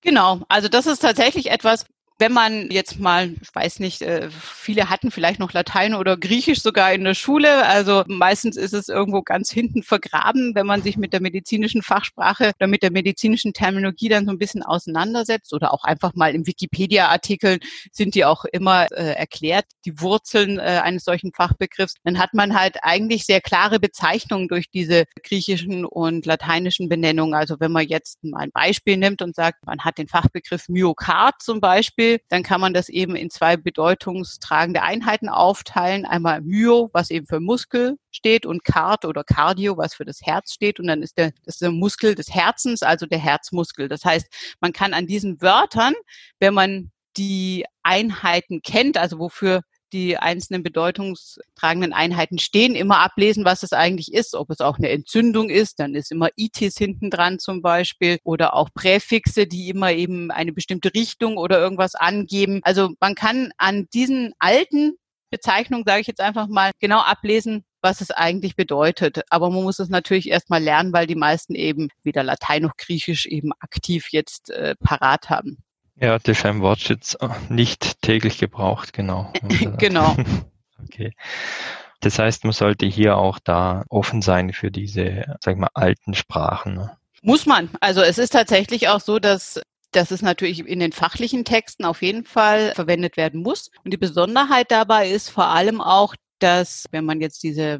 Genau, 0.00 0.40
also 0.48 0.68
das 0.68 0.86
ist 0.86 1.00
tatsächlich 1.00 1.50
etwas, 1.50 1.86
wenn 2.18 2.32
man 2.32 2.70
jetzt 2.70 3.00
mal, 3.00 3.34
ich 3.42 3.52
weiß 3.52 3.80
nicht, 3.80 4.00
äh, 4.02 4.30
viele 4.30 4.88
hatten 4.88 5.10
vielleicht 5.10 5.40
noch 5.40 5.52
Latein 5.52 5.94
oder 5.94 6.16
Griechisch 6.16 6.62
sogar 6.62 6.92
in 6.92 7.02
der 7.02 7.14
Schule. 7.14 7.66
Also 7.66 8.04
meistens 8.06 8.56
ist 8.56 8.72
es 8.72 8.88
irgendwo 8.88 9.22
ganz 9.22 9.50
hinten 9.50 9.82
vergraben, 9.82 10.54
wenn 10.54 10.66
man 10.66 10.82
sich 10.82 10.96
mit 10.96 11.12
der 11.12 11.20
medizinischen 11.20 11.82
Fachsprache 11.82 12.52
oder 12.58 12.68
mit 12.68 12.84
der 12.84 12.92
medizinischen 12.92 13.52
Terminologie 13.52 14.08
dann 14.08 14.26
so 14.26 14.30
ein 14.30 14.38
bisschen 14.38 14.62
auseinandersetzt 14.62 15.52
oder 15.52 15.74
auch 15.74 15.82
einfach 15.82 16.14
mal 16.14 16.34
im 16.34 16.46
Wikipedia-Artikeln 16.46 17.58
sind 17.90 18.14
die 18.14 18.24
auch 18.24 18.44
immer 18.44 18.86
äh, 18.92 19.14
erklärt, 19.14 19.64
die 19.84 20.00
Wurzeln 20.00 20.58
äh, 20.58 20.80
eines 20.84 21.02
solchen 21.02 21.32
Fachbegriffs. 21.32 21.94
Dann 22.04 22.18
hat 22.18 22.32
man 22.32 22.58
halt 22.58 22.76
eigentlich 22.82 23.24
sehr 23.24 23.40
klare 23.40 23.80
Bezeichnungen 23.80 24.46
durch 24.46 24.70
diese 24.70 25.04
griechischen 25.24 25.84
und 25.84 26.26
lateinischen 26.26 26.88
Benennungen. 26.88 27.34
Also 27.34 27.56
wenn 27.58 27.72
man 27.72 27.88
jetzt 27.88 28.22
mal 28.22 28.42
ein 28.42 28.52
Beispiel 28.52 28.98
nimmt 28.98 29.20
und 29.20 29.34
sagt, 29.34 29.66
man 29.66 29.80
hat 29.80 29.98
den 29.98 30.06
Fachbegriff 30.06 30.68
Myokard 30.68 31.42
zum 31.42 31.60
Beispiel, 31.60 32.03
Beispiel, 32.04 32.20
dann 32.28 32.42
kann 32.42 32.60
man 32.60 32.74
das 32.74 32.88
eben 32.88 33.16
in 33.16 33.30
zwei 33.30 33.56
bedeutungstragende 33.56 34.82
Einheiten 34.82 35.28
aufteilen. 35.28 36.04
Einmal 36.04 36.40
Myo, 36.42 36.90
was 36.92 37.10
eben 37.10 37.26
für 37.26 37.40
Muskel 37.40 37.96
steht 38.10 38.46
und 38.46 38.64
Card 38.64 39.04
oder 39.04 39.24
Cardio, 39.24 39.76
was 39.76 39.94
für 39.94 40.04
das 40.04 40.20
Herz 40.22 40.52
steht. 40.52 40.78
Und 40.80 40.86
dann 40.86 41.02
ist 41.02 41.18
der, 41.18 41.32
das 41.44 41.56
ist 41.56 41.62
der 41.62 41.70
Muskel 41.70 42.14
des 42.14 42.32
Herzens, 42.32 42.82
also 42.82 43.06
der 43.06 43.18
Herzmuskel. 43.18 43.88
Das 43.88 44.04
heißt, 44.04 44.26
man 44.60 44.72
kann 44.72 44.94
an 44.94 45.06
diesen 45.06 45.40
Wörtern, 45.40 45.94
wenn 46.40 46.54
man 46.54 46.90
die 47.16 47.64
Einheiten 47.82 48.60
kennt, 48.62 48.98
also 48.98 49.18
wofür 49.18 49.62
die 49.94 50.18
einzelnen 50.18 50.64
bedeutungstragenden 50.64 51.92
Einheiten 51.92 52.38
stehen, 52.38 52.74
immer 52.74 52.98
ablesen, 52.98 53.44
was 53.44 53.62
es 53.62 53.72
eigentlich 53.72 54.12
ist. 54.12 54.34
Ob 54.34 54.50
es 54.50 54.60
auch 54.60 54.76
eine 54.76 54.90
Entzündung 54.90 55.48
ist, 55.48 55.78
dann 55.78 55.94
ist 55.94 56.10
immer 56.10 56.28
Itis 56.36 56.76
hinten 56.76 57.10
dran 57.10 57.38
zum 57.38 57.62
Beispiel 57.62 58.18
oder 58.24 58.54
auch 58.54 58.68
Präfixe, 58.74 59.46
die 59.46 59.70
immer 59.70 59.92
eben 59.92 60.32
eine 60.32 60.52
bestimmte 60.52 60.92
Richtung 60.92 61.38
oder 61.38 61.60
irgendwas 61.60 61.94
angeben. 61.94 62.60
Also 62.64 62.90
man 63.00 63.14
kann 63.14 63.52
an 63.56 63.86
diesen 63.94 64.34
alten 64.40 64.98
Bezeichnungen, 65.30 65.84
sage 65.86 66.00
ich 66.00 66.06
jetzt 66.06 66.20
einfach 66.20 66.48
mal, 66.48 66.72
genau 66.80 66.98
ablesen, 66.98 67.64
was 67.80 68.00
es 68.00 68.10
eigentlich 68.10 68.56
bedeutet. 68.56 69.22
Aber 69.30 69.50
man 69.50 69.62
muss 69.62 69.78
es 69.78 69.88
natürlich 69.88 70.28
erstmal 70.28 70.62
lernen, 70.62 70.92
weil 70.92 71.06
die 71.06 71.14
meisten 71.14 71.54
eben 71.54 71.88
weder 72.02 72.24
Latein 72.24 72.62
noch 72.62 72.76
Griechisch 72.76 73.26
eben 73.26 73.52
aktiv 73.60 74.08
jetzt 74.10 74.50
äh, 74.50 74.74
parat 74.76 75.30
haben. 75.30 75.63
Ja, 76.00 76.18
das 76.18 76.38
ist 76.38 76.44
ein 76.44 76.60
Wortschutz 76.60 77.16
äh, 77.20 77.28
nicht 77.48 78.02
täglich 78.02 78.38
gebraucht, 78.38 78.92
genau. 78.92 79.32
genau. 79.78 80.16
okay. 80.82 81.12
Das 82.00 82.18
heißt, 82.18 82.44
man 82.44 82.52
sollte 82.52 82.86
hier 82.86 83.16
auch 83.16 83.38
da 83.38 83.84
offen 83.88 84.20
sein 84.20 84.52
für 84.52 84.70
diese, 84.70 85.36
sag 85.40 85.54
ich 85.54 85.60
mal, 85.60 85.70
alten 85.72 86.14
Sprachen. 86.14 86.74
Ne? 86.74 86.96
Muss 87.22 87.46
man. 87.46 87.70
Also 87.80 88.02
es 88.02 88.18
ist 88.18 88.30
tatsächlich 88.30 88.88
auch 88.88 89.00
so, 89.00 89.18
dass 89.18 89.60
dass 89.94 90.10
es 90.10 90.22
natürlich 90.22 90.66
in 90.66 90.80
den 90.80 90.92
fachlichen 90.92 91.44
Texten 91.44 91.84
auf 91.84 92.02
jeden 92.02 92.24
Fall 92.24 92.72
verwendet 92.74 93.16
werden 93.16 93.42
muss. 93.42 93.70
Und 93.84 93.92
die 93.92 93.96
Besonderheit 93.96 94.70
dabei 94.70 95.08
ist 95.08 95.30
vor 95.30 95.46
allem 95.46 95.80
auch, 95.80 96.16
dass 96.40 96.86
wenn 96.90 97.04
man 97.04 97.20
jetzt 97.20 97.42
diese 97.42 97.62
äh, 97.62 97.78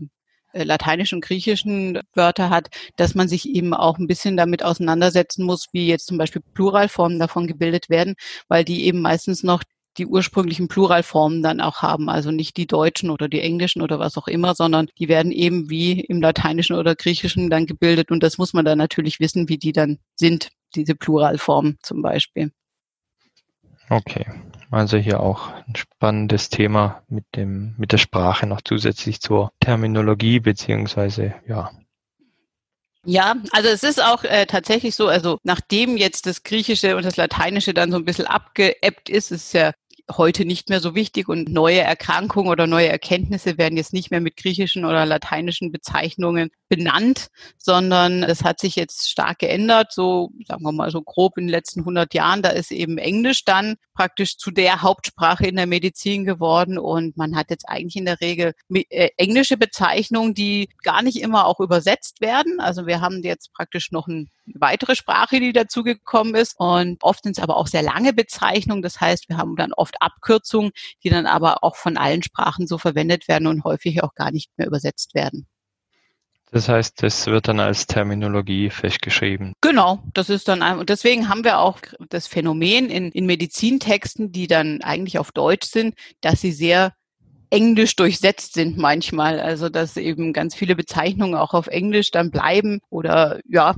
lateinischen 0.63 1.17
und 1.17 1.25
griechischen 1.25 2.01
Wörter 2.15 2.51
hat, 2.51 2.69
dass 2.97 3.15
man 3.15 3.29
sich 3.29 3.49
eben 3.49 3.75
auch 3.75 3.99
ein 3.99 4.07
bisschen 4.07 4.37
damit 4.37 4.63
auseinandersetzen 4.63 5.45
muss, 5.45 5.67
wie 5.73 5.87
jetzt 5.87 6.07
zum 6.07 6.19
Beispiel 6.19 6.43
Pluralformen 6.55 7.19
davon 7.19 7.47
gebildet 7.47 7.91
werden, 7.91 8.15
weil 8.49 8.65
die 8.65 8.85
eben 8.85 9.01
meistens 9.01 9.43
noch 9.43 9.63
die 9.97 10.07
ursprünglichen 10.07 10.69
Pluralformen 10.69 11.43
dann 11.43 11.61
auch 11.61 11.83
haben, 11.83 12.09
also 12.09 12.31
nicht 12.31 12.57
die 12.57 12.67
deutschen 12.67 13.11
oder 13.11 13.29
die 13.29 13.41
englischen 13.41 13.83
oder 13.83 13.99
was 13.99 14.17
auch 14.17 14.29
immer, 14.29 14.55
sondern 14.55 14.89
die 14.99 15.09
werden 15.09 15.33
eben 15.33 15.71
wie 15.71 16.01
im 16.01 16.21
lateinischen 16.21 16.77
oder 16.77 16.97
griechischen 16.97 17.51
dann 17.51 17.67
gebildet 17.67 18.11
und 18.11 18.23
das 18.23 18.39
muss 18.39 18.53
man 18.53 18.65
dann 18.65 18.79
natürlich 18.79 19.21
wissen, 19.21 19.49
wie 19.49 19.59
die 19.59 19.73
dann 19.73 19.99
sind, 20.17 20.49
diese 20.75 20.95
Pluralformen 20.95 21.79
zum 21.83 22.03
Beispiel. 22.03 22.51
Okay, 23.91 24.27
also 24.71 24.97
hier 24.97 25.21
auch 25.21 25.53
ein 25.69 25.77
spannendes 25.77 26.49
Thema 26.49 27.03
mit 27.09 27.25
dem 27.37 27.75
mit 27.77 27.93
der 27.93 27.99
Sprache 27.99 28.47
noch 28.47 28.61
zusätzlich 28.63 29.21
zur 29.21 29.53
Terminologie 29.61 30.41
beziehungsweise 30.41 31.35
ja. 31.47 31.71
Ja, 33.07 33.35
also 33.53 33.69
es 33.69 33.83
ist 33.83 34.03
auch 34.03 34.25
äh, 34.25 34.47
tatsächlich 34.47 34.95
so, 34.95 35.09
also 35.09 35.39
nachdem 35.43 35.99
jetzt 35.99 36.25
das 36.27 36.43
Griechische 36.43 36.97
und 36.97 37.05
das 37.05 37.17
Lateinische 37.19 37.75
dann 37.75 37.91
so 37.91 37.99
ein 37.99 38.07
bisschen 38.07 38.27
abgeebbt 38.27 39.11
ist, 39.11 39.31
ist 39.31 39.53
ja 39.53 39.73
heute 40.11 40.45
nicht 40.45 40.69
mehr 40.69 40.81
so 40.81 40.95
wichtig 40.95 41.29
und 41.29 41.49
neue 41.49 41.81
Erkrankungen 41.81 42.51
oder 42.51 42.67
neue 42.67 42.89
Erkenntnisse 42.89 43.59
werden 43.59 43.77
jetzt 43.77 43.93
nicht 43.93 44.11
mehr 44.11 44.21
mit 44.21 44.37
griechischen 44.37 44.85
oder 44.85 45.07
lateinischen 45.07 45.73
Bezeichnungen 45.73 46.51
benannt, 46.69 47.29
sondern 47.59 48.23
es 48.23 48.45
hat 48.45 48.61
sich 48.61 48.77
jetzt 48.77 49.09
stark 49.09 49.39
geändert, 49.39 49.93
so 49.93 50.31
sagen 50.47 50.63
wir 50.63 50.73
mal 50.73 50.91
so 50.91 51.03
grob 51.03 51.39
in 51.39 51.45
den 51.45 51.51
letzten 51.51 51.81
100 51.81 52.13
Jahren. 52.15 52.43
Da 52.43 52.51
ist 52.51 52.71
eben 52.71 52.99
Englisch 52.99 53.45
dann 53.45 53.77
praktisch 53.95 54.37
zu 54.37 54.51
der 54.51 54.83
Hauptsprache 54.83 55.47
in 55.47 55.57
der 55.57 55.67
Medizin 55.67 56.25
geworden 56.25 56.79
und 56.79 57.17
man 57.17 57.37
hat 57.37 57.51
jetzt 57.51 57.69
eigentlich 57.69 57.97
in 57.97 58.07
der 58.07 58.21
Regel 58.21 58.53
äh, 58.73 59.11
englische 59.17 59.57
Bezeichnungen, 59.57 60.35
die 60.35 60.69
gar 60.83 61.03
nicht 61.03 61.21
immer 61.21 61.47
auch 61.47 61.61
übersetzt 61.61 62.21
werden. 62.21 62.61
Also 62.61 62.87
wir 62.87 63.01
haben 63.01 63.23
jetzt 63.23 63.53
praktisch 63.53 63.91
noch 63.93 64.07
ein 64.07 64.31
weitere 64.47 64.95
Sprache, 64.95 65.41
die 65.41 65.53
dazugekommen 65.53 66.35
ist. 66.35 66.55
Und 66.59 67.03
oft 67.03 67.25
sind 67.25 67.37
es 67.39 67.43
aber 67.43 67.57
auch 67.57 67.67
sehr 67.67 67.83
lange 67.83 68.13
Bezeichnungen. 68.13 68.83
Das 68.83 69.01
heißt, 69.01 69.29
wir 69.29 69.37
haben 69.37 69.57
dann 69.57 69.73
oft 69.73 69.94
Abkürzungen, 70.01 70.73
die 71.03 71.11
dann 71.11 71.27
aber 71.27 71.63
auch 71.63 71.77
von 71.77 71.97
allen 71.97 72.23
Sprachen 72.23 72.67
so 72.67 72.79
verwendet 72.79 73.29
werden 73.29 73.47
und 73.47 73.65
häufig 73.65 74.03
auch 74.03 74.15
gar 74.15 74.31
nicht 74.31 74.51
mehr 74.57 74.67
übersetzt 74.67 75.15
werden. 75.15 75.47
Das 76.55 76.69
heißt, 76.69 77.03
das 77.03 77.27
wird 77.27 77.49
dann 77.49 77.59
als 77.59 77.89
Terminologie 77.89 78.71
festgeschrieben. 78.71 79.55
Genau, 79.61 80.05
das 80.15 80.31
ist 80.31 80.47
dann 80.47 80.63
und 80.79 80.89
deswegen 80.89 81.29
haben 81.29 81.43
wir 81.43 81.59
auch 81.59 81.81
das 82.11 82.29
Phänomen 82.29 82.91
in, 82.91 83.11
in 83.11 83.27
Medizintexten, 83.27 84.31
die 84.31 84.47
dann 84.47 84.81
eigentlich 84.81 85.19
auf 85.19 85.33
Deutsch 85.33 85.67
sind, 85.67 85.97
dass 86.21 86.41
sie 86.41 86.53
sehr 86.53 86.93
Englisch 87.51 87.97
durchsetzt 87.97 88.55
sind 88.55 88.79
manchmal. 88.79 89.41
Also 89.41 89.69
dass 89.69 89.97
eben 89.97 90.33
ganz 90.33 90.55
viele 90.55 90.77
Bezeichnungen 90.77 91.35
auch 91.35 91.55
auf 91.55 91.67
Englisch 91.67 92.13
dann 92.13 92.31
bleiben 92.31 92.81
oder 92.89 93.41
ja, 93.49 93.75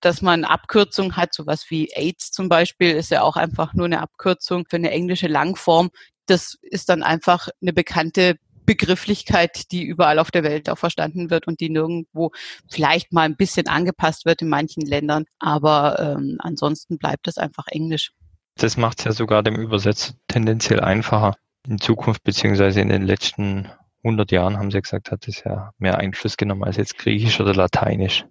dass 0.00 0.22
man 0.22 0.44
Abkürzungen 0.44 1.16
hat, 1.16 1.34
sowas 1.34 1.66
wie 1.68 1.90
AIDS 1.94 2.30
zum 2.30 2.48
Beispiel 2.48 2.90
ist 2.92 3.10
ja 3.10 3.22
auch 3.22 3.36
einfach 3.36 3.74
nur 3.74 3.86
eine 3.86 4.00
Abkürzung 4.00 4.64
für 4.68 4.76
eine 4.76 4.90
englische 4.90 5.28
Langform. 5.28 5.90
Das 6.26 6.58
ist 6.62 6.88
dann 6.88 7.02
einfach 7.02 7.48
eine 7.60 7.72
bekannte 7.72 8.36
Begrifflichkeit, 8.66 9.72
die 9.72 9.82
überall 9.82 10.18
auf 10.18 10.30
der 10.30 10.42
Welt 10.42 10.68
auch 10.68 10.76
verstanden 10.76 11.30
wird 11.30 11.46
und 11.46 11.60
die 11.60 11.70
nirgendwo 11.70 12.32
vielleicht 12.70 13.14
mal 13.14 13.22
ein 13.22 13.36
bisschen 13.36 13.66
angepasst 13.66 14.26
wird 14.26 14.42
in 14.42 14.50
manchen 14.50 14.82
Ländern. 14.82 15.24
Aber 15.38 15.98
ähm, 15.98 16.36
ansonsten 16.40 16.98
bleibt 16.98 17.28
es 17.28 17.38
einfach 17.38 17.66
Englisch. 17.68 18.12
Das 18.56 18.76
macht 18.76 18.98
es 18.98 19.04
ja 19.06 19.12
sogar 19.12 19.42
dem 19.42 19.56
Übersetzer 19.56 20.12
tendenziell 20.26 20.80
einfacher. 20.80 21.36
In 21.66 21.78
Zukunft 21.78 22.24
beziehungsweise 22.24 22.82
in 22.82 22.90
den 22.90 23.06
letzten 23.06 23.70
100 24.04 24.30
Jahren 24.32 24.58
haben 24.58 24.70
sie 24.70 24.82
gesagt, 24.82 25.10
hat 25.10 25.26
es 25.28 25.42
ja 25.44 25.72
mehr 25.78 25.96
Einfluss 25.96 26.36
genommen 26.36 26.64
als 26.64 26.76
jetzt 26.76 26.98
Griechisch 26.98 27.40
oder 27.40 27.54
Lateinisch. 27.54 28.26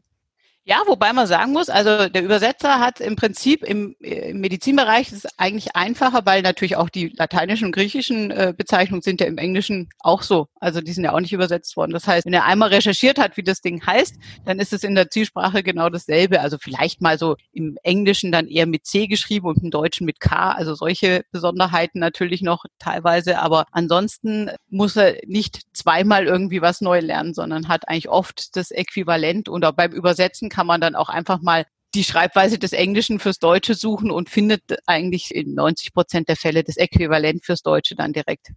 Ja, 0.70 0.82
wobei 0.86 1.14
man 1.14 1.28
sagen 1.28 1.54
muss, 1.54 1.70
also 1.70 2.10
der 2.10 2.26
Übersetzer 2.26 2.82
hat 2.82 3.00
im 3.00 3.16
Prinzip 3.16 3.64
im, 3.64 3.96
im 4.02 4.42
Medizinbereich 4.42 5.14
ist 5.14 5.24
es 5.24 5.40
eigentlich 5.40 5.78
einfacher, 5.78 6.26
weil 6.26 6.42
natürlich 6.42 6.76
auch 6.76 6.90
die 6.90 7.08
lateinischen 7.16 7.68
und 7.68 7.72
griechischen 7.72 8.32
äh, 8.32 8.54
Bezeichnungen 8.56 9.02
sind 9.02 9.22
ja 9.22 9.28
im 9.28 9.38
Englischen 9.38 9.88
auch 10.00 10.24
so. 10.24 10.50
Also 10.60 10.82
die 10.82 10.92
sind 10.92 11.06
ja 11.06 11.14
auch 11.14 11.22
nicht 11.22 11.32
übersetzt 11.32 11.78
worden. 11.78 11.94
Das 11.94 12.06
heißt, 12.06 12.26
wenn 12.26 12.34
er 12.34 12.44
einmal 12.44 12.68
recherchiert 12.68 13.18
hat, 13.18 13.38
wie 13.38 13.44
das 13.44 13.62
Ding 13.62 13.82
heißt, 13.86 14.16
dann 14.44 14.60
ist 14.60 14.74
es 14.74 14.84
in 14.84 14.94
der 14.94 15.10
Zielsprache 15.10 15.64
genau 15.64 15.88
dasselbe. 15.88 16.42
Also 16.42 16.58
vielleicht 16.60 17.02
mal 17.02 17.18
so 17.18 17.38
im 17.54 17.78
Englischen 17.84 18.34
dann 18.34 18.50
eher 18.50 18.66
mit 18.66 18.86
C 18.86 19.08
geschrieben 19.08 19.48
und 19.48 19.64
im 19.64 19.72
Deutschen 19.72 20.06
mit 20.06 20.20
K. 20.20 20.52
Also 20.52 20.76
solche 20.76 21.24
Besonderheiten 21.32 22.00
natürlich 22.00 22.42
noch 22.42 22.66
teilweise. 22.78 23.40
Aber 23.40 23.68
ansonsten 23.72 24.52
muss 24.70 24.98
er 24.98 25.16
nicht 25.26 25.62
zweimal 25.72 26.26
irgendwie 26.26 26.62
was 26.62 26.82
neu 26.82 27.00
lernen, 27.00 27.34
sondern 27.34 27.70
hat 27.70 27.88
eigentlich 27.88 28.10
oft 28.10 28.58
das 28.58 28.72
Äquivalent 28.72 29.48
oder 29.48 29.72
beim 29.72 29.94
Übersetzen 29.94 30.50
kann 30.58 30.66
man 30.66 30.82
dann 30.82 30.96
auch 30.96 31.10
einfach 31.10 31.40
mal 31.40 31.68
die 31.94 32.04
Schreibweise 32.04 32.58
des 32.58 32.74
Englischen 32.74 33.20
fürs 33.20 33.38
Deutsche 33.38 33.76
suchen 33.76 34.10
und 34.10 34.28
findet 34.28 34.64
eigentlich 34.88 35.34
in 35.34 35.54
90 35.54 35.94
Prozent 35.94 36.30
der 36.30 36.36
Fälle 36.36 36.64
das 36.64 36.78
Äquivalent 36.78 37.46
fürs 37.46 37.62
Deutsche 37.62 37.96
dann 37.96 38.12
direkt. 38.12 38.54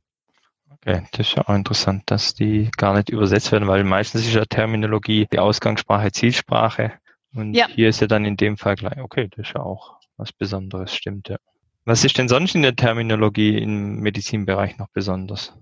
Okay, 0.70 1.02
das 1.12 1.26
ist 1.26 1.36
ja 1.36 1.46
auch 1.46 1.54
interessant, 1.54 2.04
dass 2.06 2.32
die 2.32 2.70
gar 2.78 2.94
nicht 2.94 3.10
übersetzt 3.10 3.52
werden, 3.52 3.68
weil 3.68 3.84
meistens 3.84 4.26
ist 4.26 4.32
ja 4.32 4.46
Terminologie 4.46 5.26
die 5.30 5.38
Ausgangssprache, 5.38 6.10
Zielsprache. 6.10 6.94
Und 7.34 7.52
ja. 7.52 7.68
hier 7.68 7.90
ist 7.90 8.00
ja 8.00 8.06
dann 8.06 8.24
in 8.24 8.38
dem 8.38 8.56
Fall 8.56 8.76
gleich, 8.76 8.96
okay, 8.96 9.28
das 9.28 9.48
ist 9.48 9.54
ja 9.54 9.60
auch 9.60 9.98
was 10.16 10.32
Besonderes, 10.32 10.94
stimmt 10.94 11.28
ja. 11.28 11.36
Was 11.84 12.02
ist 12.02 12.16
denn 12.16 12.28
sonst 12.28 12.54
in 12.54 12.62
der 12.62 12.76
Terminologie 12.76 13.58
im 13.58 14.00
Medizinbereich 14.00 14.78
noch 14.78 14.88
besonders? 14.94 15.52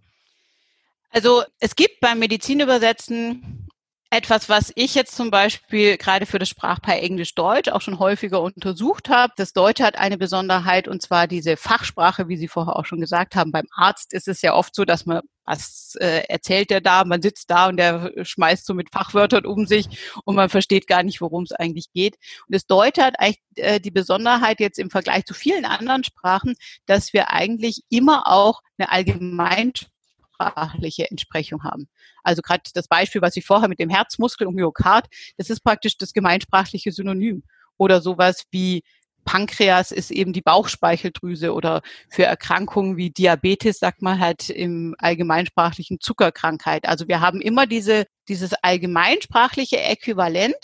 Also 1.10 1.42
es 1.58 1.74
gibt 1.74 1.98
beim 1.98 2.20
Medizinübersetzen 2.20 3.67
etwas, 4.10 4.48
was 4.48 4.72
ich 4.74 4.94
jetzt 4.94 5.14
zum 5.14 5.30
Beispiel 5.30 5.98
gerade 5.98 6.24
für 6.24 6.38
das 6.38 6.48
Sprachpaar 6.48 6.96
Englisch-Deutsch 6.96 7.68
auch 7.68 7.82
schon 7.82 7.98
häufiger 7.98 8.40
untersucht 8.40 9.10
habe. 9.10 9.34
Das 9.36 9.52
Deutsche 9.52 9.84
hat 9.84 9.98
eine 9.98 10.16
Besonderheit 10.16 10.88
und 10.88 11.02
zwar 11.02 11.26
diese 11.26 11.58
Fachsprache, 11.58 12.26
wie 12.28 12.38
Sie 12.38 12.48
vorher 12.48 12.76
auch 12.76 12.86
schon 12.86 13.00
gesagt 13.00 13.36
haben. 13.36 13.52
Beim 13.52 13.66
Arzt 13.70 14.14
ist 14.14 14.26
es 14.26 14.40
ja 14.40 14.54
oft 14.54 14.74
so, 14.74 14.86
dass 14.86 15.04
man 15.04 15.20
was 15.44 15.94
äh, 16.00 16.24
erzählt 16.28 16.70
der 16.70 16.80
da, 16.80 17.04
man 17.04 17.22
sitzt 17.22 17.50
da 17.50 17.68
und 17.68 17.78
der 17.78 18.12
schmeißt 18.22 18.66
so 18.66 18.74
mit 18.74 18.90
Fachwörtern 18.92 19.46
um 19.46 19.66
sich 19.66 19.86
und 20.24 20.36
man 20.36 20.48
versteht 20.48 20.86
gar 20.86 21.02
nicht, 21.02 21.20
worum 21.20 21.44
es 21.44 21.52
eigentlich 21.52 21.90
geht. 21.92 22.16
Und 22.46 22.54
das 22.54 22.66
Deutsche 22.66 23.02
hat 23.04 23.18
eigentlich 23.18 23.42
äh, 23.56 23.80
die 23.80 23.90
Besonderheit 23.90 24.60
jetzt 24.60 24.78
im 24.78 24.90
Vergleich 24.90 25.24
zu 25.24 25.34
vielen 25.34 25.64
anderen 25.64 26.04
Sprachen, 26.04 26.54
dass 26.86 27.12
wir 27.12 27.30
eigentlich 27.30 27.82
immer 27.90 28.26
auch 28.26 28.60
eine 28.78 28.90
Allgemeinsprache 28.90 29.97
sprachliche 30.38 31.10
Entsprechung 31.10 31.64
haben. 31.64 31.88
Also 32.22 32.42
gerade 32.42 32.62
das 32.74 32.88
Beispiel, 32.88 33.22
was 33.22 33.36
ich 33.36 33.44
vorher 33.44 33.68
mit 33.68 33.80
dem 33.80 33.90
Herzmuskel 33.90 34.46
und 34.46 34.54
Myokard, 34.54 35.06
das 35.36 35.50
ist 35.50 35.60
praktisch 35.60 35.98
das 35.98 36.12
gemeinsprachliche 36.12 36.92
Synonym. 36.92 37.42
Oder 37.76 38.00
sowas 38.00 38.44
wie 38.50 38.82
Pankreas 39.24 39.92
ist 39.92 40.10
eben 40.10 40.32
die 40.32 40.40
Bauchspeicheldrüse 40.40 41.52
oder 41.52 41.82
für 42.08 42.24
Erkrankungen 42.24 42.96
wie 42.96 43.10
Diabetes 43.10 43.78
sagt 43.78 44.00
man 44.00 44.20
halt 44.20 44.48
im 44.48 44.94
allgemeinsprachlichen 44.98 46.00
Zuckerkrankheit. 46.00 46.88
Also 46.88 47.08
wir 47.08 47.20
haben 47.20 47.40
immer 47.40 47.66
diese, 47.66 48.06
dieses 48.28 48.54
allgemeinsprachliche 48.54 49.80
Äquivalent, 49.80 50.56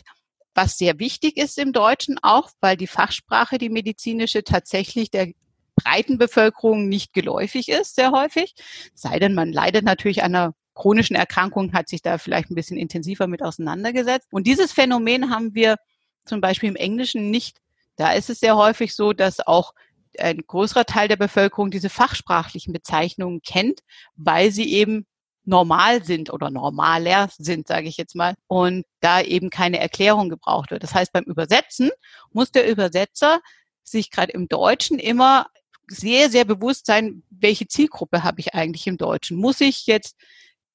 was 0.55 0.79
sehr 0.79 0.99
wichtig 0.99 1.37
ist 1.37 1.59
im 1.59 1.73
Deutschen 1.73 2.19
auch, 2.23 2.51
weil 2.61 2.77
die 2.77 2.87
Fachsprache, 2.87 3.59
die 3.59 3.69
medizinische, 3.69 4.45
tatsächlich 4.45 5.11
der 5.11 5.33
breiten 5.77 6.19
Bevölkerung 6.19 6.89
nicht 6.89 7.13
geläufig 7.13 7.69
ist, 7.69 7.97
sehr 7.97 8.13
häufig. 8.13 8.55
Sei 8.95 9.19
denn, 9.19 9.35
man 9.35 9.53
leidet 9.53 9.85
natürlich 9.85 10.23
an 10.23 10.35
einer 10.35 10.55
chronischen 10.75 11.17
Erkrankung, 11.17 11.73
hat 11.73 11.89
sich 11.89 12.03
da 12.03 12.19
vielleicht 12.19 12.51
ein 12.51 12.55
bisschen 12.55 12.77
intensiver 12.77 13.27
mit 13.27 13.43
auseinandergesetzt. 13.43 14.29
Und 14.33 14.47
dieses 14.47 14.73
Phänomen 14.73 15.31
haben 15.31 15.55
wir 15.55 15.77
zum 16.25 16.41
Beispiel 16.41 16.69
im 16.69 16.77
Englischen 16.77 17.31
nicht. 17.31 17.59
Da 17.97 18.13
ist 18.13 18.31
es 18.31 18.41
sehr 18.41 18.57
häufig 18.57 18.95
so, 18.95 19.13
dass 19.13 19.41
auch 19.47 19.73
ein 20.19 20.39
größerer 20.47 20.85
Teil 20.85 21.09
der 21.09 21.17
Bevölkerung 21.17 21.71
diese 21.71 21.89
fachsprachlichen 21.89 22.73
Bezeichnungen 22.73 23.41
kennt, 23.43 23.81
weil 24.17 24.51
sie 24.51 24.73
eben 24.73 25.07
normal 25.45 26.05
sind 26.05 26.33
oder 26.33 26.51
normaler 26.51 27.29
sind, 27.37 27.69
sage 27.69 27.89
ich 27.89 27.97
jetzt 27.97 28.15
mal, 28.15 28.35
und 28.47 28.85
da 29.01 29.21
eben 29.21 29.51
keine 29.51 29.79
Erklärung 29.79 30.29
gebraucht 30.29 30.71
wird. 30.71 30.83
Das 30.83 30.95
heißt, 30.95 31.13
beim 31.13 31.25
Übersetzen 31.25 31.91
muss 32.33 32.51
der 32.51 32.69
Übersetzer 32.69 33.41
sich 33.83 34.11
gerade 34.11 34.33
im 34.33 34.49
Deutschen 34.49 34.99
immer 34.99 35.49
sehr, 35.89 36.31
sehr 36.31 36.45
bewusst 36.45 36.87
sein, 36.87 37.23
welche 37.31 37.67
Zielgruppe 37.67 38.25
habe 38.25 38.41
ich 38.41 38.55
eigentlich 38.55 38.87
im 38.87 38.97
Deutschen. 38.97 39.37
Muss 39.37 39.61
ich 39.61 39.87
jetzt 39.87 40.17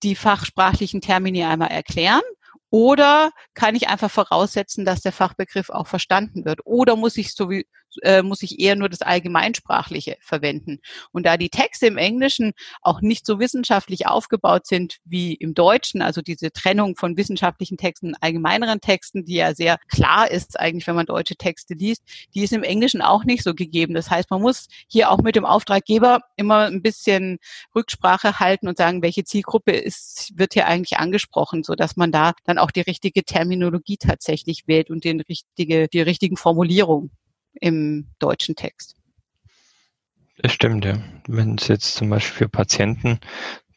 die 0.04 0.16
fachsprachlichen 0.16 1.02
Termini 1.02 1.44
einmal 1.44 1.72
erklären? 1.72 2.22
Oder 2.72 3.32
kann 3.56 3.76
ich 3.76 3.88
einfach 3.88 4.12
voraussetzen, 4.12 4.86
dass 4.86 5.02
der 5.02 5.12
Fachbegriff 5.12 5.70
auch 5.70 5.88
verstanden 5.88 6.46
wird? 6.46 6.60
Oder 6.66 6.96
muss 6.96 7.18
ich 7.18 7.34
äh, 8.04 8.24
muss 8.24 8.44
ich 8.44 8.60
eher 8.60 8.76
nur 8.76 8.90
das 8.90 9.02
Allgemeinsprachliche 9.02 10.18
verwenden. 10.22 10.80
Und 11.12 11.26
da 11.26 11.38
die 11.38 11.50
Texte 11.50 11.88
im 11.88 11.98
Englischen 11.98 12.54
auch 12.82 13.02
nicht 13.02 13.26
so 13.26 13.40
wissenschaftlich 13.40 14.08
aufgebaut 14.08 14.68
sind 14.68 14.98
wie 15.06 15.34
im 15.34 15.54
Deutschen, 15.54 16.02
also 16.02 16.22
diese 16.22 16.52
Trennung 16.52 16.96
von 16.96 17.18
wissenschaftlichen 17.18 17.78
Texten 17.78 18.08
und 18.08 18.18
allgemeineren 18.22 18.82
Texten, 18.82 19.26
die 19.26 19.36
ja 19.36 19.54
sehr 19.54 19.78
klar 19.90 20.30
ist 20.30 20.60
eigentlich, 20.60 20.88
wenn 20.88 20.96
man 20.96 21.06
deutsche 21.06 21.36
Texte 21.36 21.74
liest, 21.74 22.04
die 22.34 22.44
ist 22.44 22.54
im 22.54 22.64
Englischen 22.64 23.02
auch 23.02 23.24
nicht 23.24 23.44
so 23.44 23.54
gegeben. 23.54 23.94
Das 23.94 24.10
heißt, 24.10 24.30
man 24.30 24.42
muss 24.42 24.68
hier 24.88 25.12
auch 25.12 25.20
mit 25.20 25.36
dem 25.36 25.46
Auftraggeber 25.46 26.22
immer 26.36 26.66
ein 26.66 26.82
bisschen 26.82 27.40
Rücksprache 27.76 28.40
halten 28.40 28.68
und 28.68 28.78
sagen, 28.78 29.02
welche 29.02 29.24
Zielgruppe 29.24 29.72
ist, 29.72 30.32
wird 30.36 30.54
hier 30.54 30.68
eigentlich 30.68 30.98
angesprochen, 30.98 31.64
so 31.64 31.76
dass 31.76 31.96
man 31.96 32.12
da 32.12 32.34
dann 32.46 32.58
auch 32.58 32.72
die 32.72 32.82
richtige 32.82 33.24
Terminologie 33.24 33.98
tatsächlich 33.98 34.68
wählt 34.68 34.90
und 34.90 35.04
den 35.04 35.22
richtige, 35.22 35.88
die 35.88 36.02
richtigen 36.02 36.38
Formulierungen 36.38 37.12
im 37.54 38.08
deutschen 38.20 38.56
Text. 38.56 38.96
Das 40.38 40.54
stimmt, 40.54 40.86
ja. 40.86 40.98
Wenn 41.28 41.56
es 41.56 41.68
jetzt 41.68 41.96
zum 41.96 42.10
Beispiel 42.10 42.46
für 42.46 42.50
Patienten, 42.50 43.20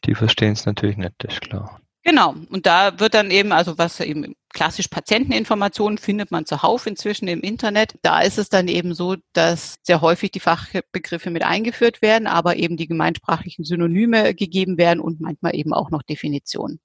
die 0.05 0.15
verstehen 0.15 0.53
es 0.53 0.67
natürlich 0.67 0.97
nicht, 0.97 1.15
das 1.19 1.35
ist 1.35 1.41
klar. 1.43 1.81
Genau. 2.05 2.35
Und 2.51 2.67
da 2.67 2.99
wird 2.99 3.15
dann 3.15 3.31
eben, 3.31 3.53
also 3.53 3.79
was 3.79 4.01
eben 4.01 4.35
klassisch 4.53 4.89
Patienteninformationen 4.89 5.99
findet 5.99 6.33
man 6.33 6.47
zuhauf 6.47 6.87
inzwischen 6.87 7.29
im 7.29 7.41
Internet. 7.41 7.95
Da 8.03 8.21
ist 8.21 8.39
es 8.39 8.49
dann 8.49 8.67
eben 8.67 8.95
so, 8.95 9.17
dass 9.33 9.77
sehr 9.83 10.01
häufig 10.01 10.33
die 10.33 10.41
Fachbegriffe 10.41 11.31
mit 11.31 11.45
eingeführt 11.45 12.03
werden, 12.03 12.27
aber 12.27 12.57
eben 12.57 12.77
die 12.77 12.89
gemeinsprachlichen 12.89 13.65
Synonyme 13.65 14.35
gegeben 14.35 14.79
werden 14.79 15.01
und 15.01 15.21
manchmal 15.21 15.55
eben 15.55 15.73
auch 15.73 15.91
noch 15.91 16.03
Definitionen. 16.03 16.81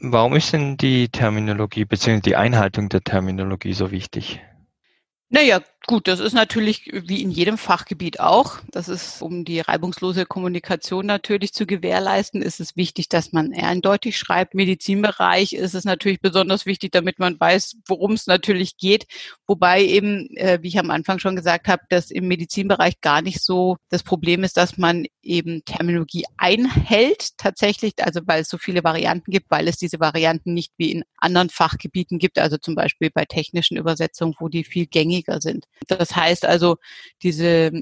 Warum 0.00 0.34
ist 0.34 0.52
denn 0.52 0.76
die 0.76 1.08
Terminologie 1.08 1.84
bzw. 1.84 2.20
die 2.20 2.36
Einhaltung 2.36 2.88
der 2.88 3.02
Terminologie 3.02 3.74
so 3.74 3.90
wichtig? 3.90 4.40
Naja, 5.34 5.60
gut, 5.88 6.06
das 6.06 6.20
ist 6.20 6.32
natürlich 6.32 6.88
wie 6.92 7.20
in 7.20 7.32
jedem 7.32 7.58
Fachgebiet 7.58 8.20
auch. 8.20 8.60
Das 8.70 8.88
ist, 8.88 9.20
um 9.20 9.44
die 9.44 9.58
reibungslose 9.58 10.26
Kommunikation 10.26 11.06
natürlich 11.06 11.52
zu 11.52 11.66
gewährleisten, 11.66 12.40
ist 12.40 12.60
es 12.60 12.76
wichtig, 12.76 13.08
dass 13.08 13.32
man 13.32 13.52
eindeutig 13.52 14.16
schreibt. 14.16 14.54
Medizinbereich 14.54 15.52
ist 15.52 15.74
es 15.74 15.84
natürlich 15.84 16.20
besonders 16.20 16.66
wichtig, 16.66 16.92
damit 16.92 17.18
man 17.18 17.38
weiß, 17.40 17.78
worum 17.88 18.12
es 18.12 18.28
natürlich 18.28 18.76
geht. 18.76 19.06
Wobei 19.48 19.84
eben, 19.84 20.28
äh, 20.36 20.60
wie 20.62 20.68
ich 20.68 20.78
am 20.78 20.92
Anfang 20.92 21.18
schon 21.18 21.34
gesagt 21.34 21.66
habe, 21.66 21.82
dass 21.88 22.12
im 22.12 22.28
Medizinbereich 22.28 23.00
gar 23.00 23.20
nicht 23.20 23.42
so 23.42 23.76
das 23.88 24.04
Problem 24.04 24.44
ist, 24.44 24.56
dass 24.56 24.78
man 24.78 25.04
eben 25.20 25.64
Terminologie 25.64 26.26
einhält 26.36 27.36
tatsächlich, 27.38 27.94
also 27.98 28.20
weil 28.26 28.42
es 28.42 28.48
so 28.48 28.56
viele 28.56 28.84
Varianten 28.84 29.32
gibt, 29.32 29.50
weil 29.50 29.66
es 29.66 29.78
diese 29.78 29.98
Varianten 29.98 30.54
nicht 30.54 30.72
wie 30.76 30.92
in 30.92 31.04
anderen 31.16 31.50
Fachgebieten 31.50 32.20
gibt, 32.20 32.38
also 32.38 32.56
zum 32.56 32.76
Beispiel 32.76 33.10
bei 33.12 33.24
technischen 33.24 33.76
Übersetzungen, 33.76 34.34
wo 34.38 34.48
die 34.48 34.62
viel 34.62 34.86
gängiger 34.86 35.23
sind. 35.40 35.66
Das 35.88 36.14
heißt 36.14 36.44
also, 36.44 36.76
diese 37.22 37.72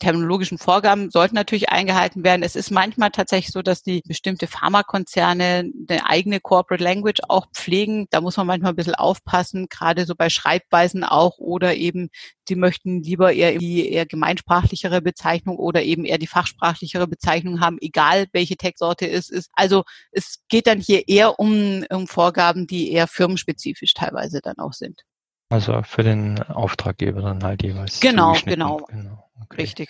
terminologischen 0.00 0.58
Vorgaben 0.58 1.10
sollten 1.10 1.34
natürlich 1.34 1.68
eingehalten 1.68 2.24
werden. 2.24 2.42
Es 2.42 2.56
ist 2.56 2.70
manchmal 2.70 3.10
tatsächlich 3.10 3.52
so, 3.52 3.62
dass 3.62 3.82
die 3.82 4.02
bestimmte 4.06 4.46
Pharmakonzerne 4.46 5.70
eine 5.88 6.06
eigene 6.06 6.40
Corporate 6.40 6.82
Language 6.82 7.20
auch 7.28 7.46
pflegen. 7.54 8.06
Da 8.10 8.20
muss 8.20 8.36
man 8.36 8.46
manchmal 8.46 8.72
ein 8.72 8.76
bisschen 8.76 8.96
aufpassen, 8.96 9.66
gerade 9.70 10.04
so 10.04 10.14
bei 10.14 10.30
Schreibweisen 10.30 11.04
auch 11.04 11.38
oder 11.38 11.76
eben, 11.76 12.08
die 12.48 12.56
möchten 12.56 13.02
lieber 13.02 13.32
eher 13.32 13.56
die 13.58 13.88
eher 13.90 14.04
gemeinsprachlichere 14.04 15.00
Bezeichnung 15.00 15.56
oder 15.56 15.82
eben 15.82 16.04
eher 16.04 16.18
die 16.18 16.26
fachsprachlichere 16.26 17.06
Bezeichnung 17.06 17.60
haben, 17.60 17.78
egal 17.80 18.26
welche 18.32 18.56
Textsorte 18.56 19.08
es 19.08 19.30
ist. 19.30 19.48
Also 19.54 19.84
es 20.10 20.40
geht 20.48 20.66
dann 20.66 20.80
hier 20.80 21.08
eher 21.08 21.38
um, 21.38 21.84
um 21.88 22.08
Vorgaben, 22.08 22.66
die 22.66 22.92
eher 22.92 23.06
firmenspezifisch 23.06 23.94
teilweise 23.94 24.40
dann 24.42 24.58
auch 24.58 24.72
sind. 24.72 25.02
Also 25.48 25.82
für 25.82 26.02
den 26.02 26.42
Auftraggeber 26.42 27.22
dann 27.22 27.42
halt 27.44 27.62
jeweils. 27.62 28.00
Genau, 28.00 28.34
genau. 28.44 28.78
genau. 28.88 29.30
Okay. 29.42 29.62
Richtig. 29.62 29.88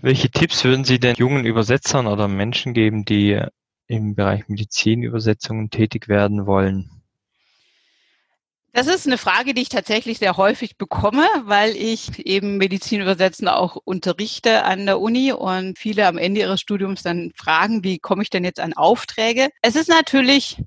Welche 0.00 0.30
Tipps 0.30 0.64
würden 0.64 0.84
Sie 0.84 1.00
den 1.00 1.16
jungen 1.16 1.44
Übersetzern 1.44 2.06
oder 2.06 2.28
Menschen 2.28 2.74
geben, 2.74 3.04
die 3.04 3.40
im 3.86 4.14
Bereich 4.14 4.48
Medizinübersetzungen 4.48 5.70
tätig 5.70 6.08
werden 6.08 6.46
wollen? 6.46 6.90
Das 8.72 8.86
ist 8.86 9.06
eine 9.06 9.18
Frage, 9.18 9.54
die 9.54 9.62
ich 9.62 9.70
tatsächlich 9.70 10.18
sehr 10.18 10.36
häufig 10.36 10.76
bekomme, 10.76 11.26
weil 11.42 11.74
ich 11.74 12.26
eben 12.26 12.58
Medizinübersetzen 12.58 13.48
auch 13.48 13.76
unterrichte 13.76 14.62
an 14.64 14.86
der 14.86 15.00
Uni 15.00 15.32
und 15.32 15.78
viele 15.78 16.06
am 16.06 16.18
Ende 16.18 16.40
ihres 16.40 16.60
Studiums 16.60 17.02
dann 17.02 17.32
fragen, 17.34 17.82
wie 17.82 17.98
komme 17.98 18.22
ich 18.22 18.30
denn 18.30 18.44
jetzt 18.44 18.60
an 18.60 18.74
Aufträge? 18.74 19.48
Es 19.62 19.74
ist 19.74 19.88
natürlich 19.88 20.58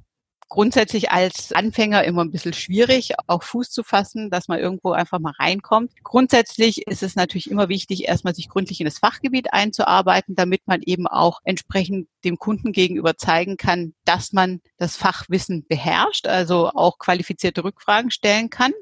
grundsätzlich 0.51 1.12
als 1.12 1.53
Anfänger 1.53 2.03
immer 2.03 2.25
ein 2.25 2.31
bisschen 2.31 2.51
schwierig, 2.51 3.13
auch 3.27 3.41
Fuß 3.41 3.70
zu 3.70 3.84
fassen, 3.84 4.29
dass 4.29 4.50
man 4.50 4.60
irgendwo 4.60 4.91
einfach 4.91 5.17
mal 5.17 5.31
reinkommt. 5.39 5.93
Grundsätzlich 6.03 6.86
ist 6.88 7.03
es 7.03 7.15
natürlich 7.15 7.50
immer 7.50 7.70
wichtig, 7.70 8.10
erstmal 8.10 8.36
sich 8.36 8.50
gründlich 8.50 8.81
in 8.81 8.86
das 8.86 9.00
Fachgebiet 9.00 9.53
einzuarbeiten, 9.53 10.36
damit 10.36 10.63
man 10.65 10.81
eben 10.81 11.08
auch 11.08 11.39
entsprechend 11.46 12.10
dem 12.25 12.38
Kunden 12.38 12.74
gegenüber 12.74 13.15
zeigen 13.15 13.55
kann, 13.55 13.93
dass 14.03 14.34
man 14.34 14.60
das 14.75 14.98
Fachwissen 14.98 15.65
beherrscht, 15.67 16.27
also 16.27 16.67
auch 16.67 16.98
qualifizierte 16.98 17.63
Rückfragen 17.63 18.12
stellen 18.12 18.50
kann. 18.50 18.74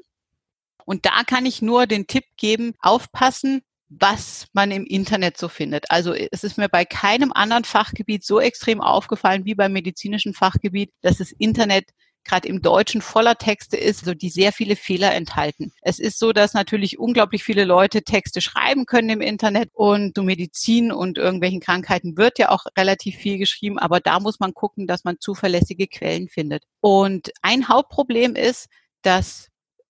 Und 0.84 1.06
da 1.06 1.22
kann 1.24 1.46
ich 1.46 1.62
nur 1.62 1.86
den 1.86 2.08
Tipp 2.08 2.24
geben, 2.36 2.74
aufpassen, 2.80 3.62
was 3.90 4.46
man 4.52 4.70
im 4.70 4.86
Internet 4.86 5.36
so 5.36 5.48
findet. 5.48 5.90
Also 5.90 6.14
es 6.14 6.44
ist 6.44 6.56
mir 6.56 6.68
bei 6.68 6.84
keinem 6.84 7.32
anderen 7.32 7.64
Fachgebiet 7.64 8.24
so 8.24 8.40
extrem 8.40 8.80
aufgefallen 8.80 9.44
wie 9.44 9.56
beim 9.56 9.72
medizinischen 9.72 10.32
Fachgebiet, 10.32 10.92
dass 11.02 11.18
das 11.18 11.32
Internet 11.32 11.90
gerade 12.24 12.48
im 12.48 12.62
Deutschen 12.62 13.00
voller 13.00 13.36
Texte 13.36 13.76
ist, 13.76 14.04
so 14.04 14.14
die 14.14 14.28
sehr 14.28 14.52
viele 14.52 14.76
Fehler 14.76 15.12
enthalten. 15.14 15.72
Es 15.82 15.98
ist 15.98 16.18
so, 16.18 16.32
dass 16.32 16.54
natürlich 16.54 16.98
unglaublich 16.98 17.42
viele 17.42 17.64
Leute 17.64 18.02
Texte 18.02 18.40
schreiben 18.40 18.86
können 18.86 19.10
im 19.10 19.20
Internet 19.20 19.70
und 19.72 20.14
zu 20.14 20.22
Medizin 20.22 20.92
und 20.92 21.18
irgendwelchen 21.18 21.60
Krankheiten 21.60 22.16
wird 22.16 22.38
ja 22.38 22.50
auch 22.50 22.66
relativ 22.76 23.16
viel 23.16 23.38
geschrieben, 23.38 23.78
aber 23.78 24.00
da 24.00 24.20
muss 24.20 24.38
man 24.38 24.54
gucken, 24.54 24.86
dass 24.86 25.02
man 25.02 25.18
zuverlässige 25.18 25.88
Quellen 25.88 26.28
findet. 26.28 26.64
Und 26.80 27.30
ein 27.42 27.68
Hauptproblem 27.68 28.36
ist, 28.36 28.68
dass 29.02 29.48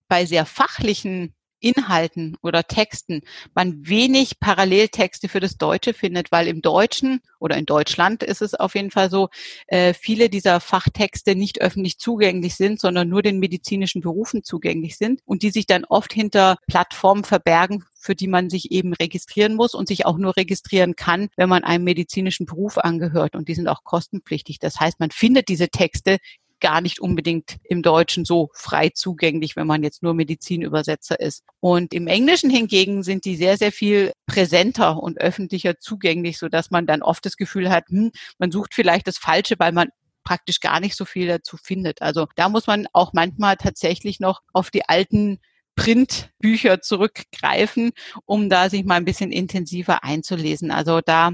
bei 0.08 0.24
sehr 0.24 0.46
fachlichen 0.46 1.34
Inhalten 1.60 2.36
oder 2.42 2.64
Texten 2.64 3.22
man 3.54 3.86
wenig 3.86 4.40
Paralleltexte 4.40 5.28
für 5.28 5.40
das 5.40 5.56
Deutsche 5.56 5.94
findet, 5.94 6.32
weil 6.32 6.48
im 6.48 6.62
Deutschen 6.62 7.20
oder 7.38 7.56
in 7.56 7.66
Deutschland 7.66 8.22
ist 8.22 8.42
es 8.42 8.54
auf 8.54 8.74
jeden 8.74 8.90
Fall 8.90 9.10
so, 9.10 9.28
äh, 9.66 9.94
viele 9.94 10.28
dieser 10.28 10.60
Fachtexte 10.60 11.34
nicht 11.34 11.60
öffentlich 11.60 11.98
zugänglich 11.98 12.56
sind, 12.56 12.80
sondern 12.80 13.08
nur 13.08 13.22
den 13.22 13.38
medizinischen 13.38 14.00
Berufen 14.00 14.44
zugänglich 14.44 14.96
sind 14.96 15.20
und 15.24 15.42
die 15.42 15.50
sich 15.50 15.66
dann 15.66 15.84
oft 15.84 16.12
hinter 16.12 16.58
Plattformen 16.66 17.24
verbergen, 17.24 17.84
für 17.94 18.14
die 18.14 18.28
man 18.28 18.50
sich 18.50 18.72
eben 18.72 18.94
registrieren 18.94 19.54
muss 19.54 19.74
und 19.74 19.88
sich 19.88 20.06
auch 20.06 20.16
nur 20.16 20.36
registrieren 20.36 20.96
kann, 20.96 21.28
wenn 21.36 21.48
man 21.48 21.64
einem 21.64 21.84
medizinischen 21.84 22.46
Beruf 22.46 22.78
angehört. 22.78 23.36
Und 23.36 23.48
die 23.48 23.54
sind 23.54 23.68
auch 23.68 23.84
kostenpflichtig. 23.84 24.58
Das 24.58 24.80
heißt, 24.80 25.00
man 25.00 25.10
findet 25.10 25.48
diese 25.48 25.68
Texte 25.68 26.18
gar 26.60 26.80
nicht 26.80 27.00
unbedingt 27.00 27.58
im 27.64 27.82
Deutschen 27.82 28.24
so 28.24 28.50
frei 28.54 28.90
zugänglich, 28.90 29.56
wenn 29.56 29.66
man 29.66 29.82
jetzt 29.82 30.02
nur 30.02 30.14
Medizinübersetzer 30.14 31.18
ist. 31.20 31.44
Und 31.60 31.94
im 31.94 32.06
Englischen 32.06 32.50
hingegen 32.50 33.02
sind 33.02 33.24
die 33.24 33.36
sehr, 33.36 33.56
sehr 33.56 33.72
viel 33.72 34.12
präsenter 34.26 35.02
und 35.02 35.18
öffentlicher 35.18 35.78
zugänglich, 35.78 36.38
so 36.38 36.48
dass 36.48 36.70
man 36.70 36.86
dann 36.86 37.02
oft 37.02 37.24
das 37.24 37.36
Gefühl 37.36 37.70
hat, 37.70 37.84
hm, 37.88 38.12
man 38.38 38.50
sucht 38.50 38.74
vielleicht 38.74 39.06
das 39.06 39.18
Falsche, 39.18 39.54
weil 39.58 39.72
man 39.72 39.88
praktisch 40.24 40.60
gar 40.60 40.80
nicht 40.80 40.96
so 40.96 41.04
viel 41.04 41.26
dazu 41.26 41.56
findet. 41.56 42.02
Also 42.02 42.26
da 42.36 42.48
muss 42.48 42.66
man 42.66 42.86
auch 42.92 43.12
manchmal 43.12 43.56
tatsächlich 43.56 44.20
noch 44.20 44.40
auf 44.52 44.70
die 44.70 44.88
alten 44.88 45.38
Printbücher 45.76 46.82
zurückgreifen, 46.82 47.92
um 48.26 48.50
da 48.50 48.68
sich 48.68 48.84
mal 48.84 48.96
ein 48.96 49.04
bisschen 49.04 49.32
intensiver 49.32 50.04
einzulesen. 50.04 50.70
Also 50.70 51.00
da, 51.00 51.32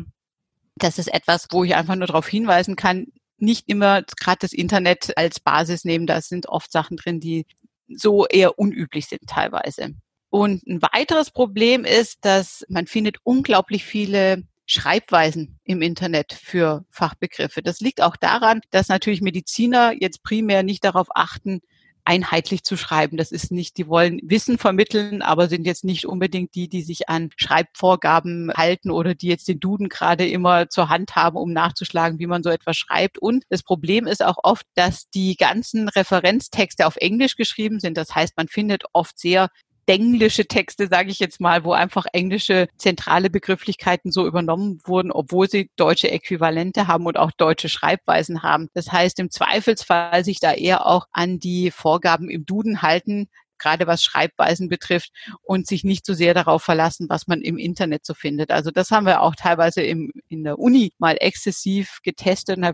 das 0.77 0.99
ist 0.99 1.13
etwas, 1.13 1.49
wo 1.51 1.65
ich 1.65 1.75
einfach 1.75 1.97
nur 1.97 2.07
darauf 2.07 2.29
hinweisen 2.29 2.77
kann, 2.77 3.07
nicht 3.39 3.69
immer 3.69 4.03
gerade 4.03 4.39
das 4.41 4.53
Internet 4.53 5.17
als 5.17 5.41
Basis 5.41 5.85
nehmen. 5.85 6.07
Da 6.07 6.21
sind 6.21 6.49
oft 6.49 6.73
Sachen 6.73 6.97
drin, 6.97 7.21
die 7.21 7.47
so 7.89 8.27
eher 8.27 8.59
unüblich 8.59 9.07
sind 9.07 9.27
teilweise. 9.27 9.95
Und 10.31 10.67
ein 10.67 10.83
weiteres 10.83 11.31
Problem 11.31 11.85
ist, 11.85 12.25
dass 12.25 12.65
man 12.69 12.87
findet 12.87 13.19
unglaublich 13.23 13.85
viele 13.85 14.43
Schreibweisen 14.67 15.61
im 15.65 15.81
Internet 15.81 16.33
für 16.33 16.85
Fachbegriffe. 16.91 17.63
Das 17.63 17.81
liegt 17.81 18.03
auch 18.03 18.17
daran, 18.17 18.61
dass 18.71 18.89
natürlich 18.89 19.23
Mediziner 19.23 19.93
jetzt 19.93 20.25
primär 20.25 20.65
nicht 20.65 20.85
darauf 20.85 21.07
achten, 21.15 21.61
einheitlich 22.07 22.63
zu 22.63 22.77
schreiben. 22.77 23.17
Das 23.17 23.33
ist 23.33 23.51
nicht, 23.51 23.77
die 23.77 23.89
wollen 23.89 24.21
Wissen 24.23 24.59
vermitteln, 24.59 25.23
aber 25.23 25.49
sind 25.49 25.67
jetzt 25.67 25.85
nicht 25.85 26.07
unbedingt 26.07 26.55
die, 26.55 26.69
die 26.69 26.83
sich 26.83 27.09
an 27.09 27.31
Schreibvorgaben 27.37 28.53
halten 28.57 28.91
oder 28.91 29.15
die 29.15 29.27
jetzt 29.27 29.49
den 29.49 29.61
Duden 29.61 29.89
gerade 29.89 30.27
immer 30.27 30.69
zur 30.69 30.89
Hand 30.89 31.17
haben, 31.17 31.37
um 31.37 31.53
nachzuschlagen, 31.53 32.19
wie 32.19 32.27
man 32.27 32.43
so 32.43 32.51
etwas 32.51 32.77
schreibt. 32.77 33.19
Und 33.19 33.45
das 33.49 33.63
Problem 33.63 34.07
ist 34.07 34.25
auch 34.25 34.39
oft, 34.43 34.65
dass 34.75 35.11
die 35.11 35.37
ganzen 35.37 35.89
Referenztexte 35.89 36.87
auf 36.87 36.97
Englisch 36.97 37.37
geschrieben 37.37 37.81
sind. 37.81 37.97
Das 37.97 38.15
heißt, 38.15 38.37
man 38.37 38.49
findet 38.49 38.85
oft 38.93 39.19
sehr 39.19 39.49
englische 39.87 40.47
Texte, 40.47 40.89
sage 40.89 41.11
ich 41.11 41.19
jetzt 41.19 41.41
mal, 41.41 41.65
wo 41.65 41.73
einfach 41.73 42.07
englische 42.13 42.69
zentrale 42.77 43.31
Begrifflichkeiten 43.31 44.11
so 44.11 44.27
übernommen 44.27 44.81
wurden, 44.85 45.13
obwohl 45.13 45.49
sie 45.49 45.71
deutsche 45.77 46.11
Äquivalente 46.11 46.87
haben 46.89 47.07
und 47.07 47.17
auch 47.17 47.31
deutsche 47.31 47.69
Schreibweisen 47.69 48.43
haben. 48.43 48.69
Das 48.75 48.93
heißt, 48.93 49.19
im 49.21 49.31
Zweifelsfall 49.31 50.25
sich 50.25 50.41
da 50.41 50.53
eher 50.53 50.87
auch 50.87 51.07
an 51.13 51.39
die 51.39 51.71
Vorgaben 51.71 52.29
im 52.29 52.45
Duden 52.45 52.83
halten, 52.83 53.29
gerade 53.59 53.87
was 53.87 54.03
Schreibweisen 54.03 54.69
betrifft 54.69 55.13
und 55.43 55.67
sich 55.67 55.85
nicht 55.85 56.05
so 56.05 56.15
sehr 56.15 56.35
darauf 56.35 56.63
verlassen, 56.63 57.07
was 57.09 57.27
man 57.27 57.41
im 57.41 57.57
Internet 57.57 58.05
so 58.05 58.15
findet. 58.15 58.51
Also 58.51 58.71
das 58.71 58.91
haben 58.91 59.07
wir 59.07 59.23
auch 59.23 59.35
teilweise 59.35 59.83
im, 59.83 60.13
in 60.29 60.45
der 60.45 60.59
Uni 60.59 60.93
mal 60.99 61.17
exzessiv 61.21 62.01
getestet 62.03 62.59
und 62.59 62.65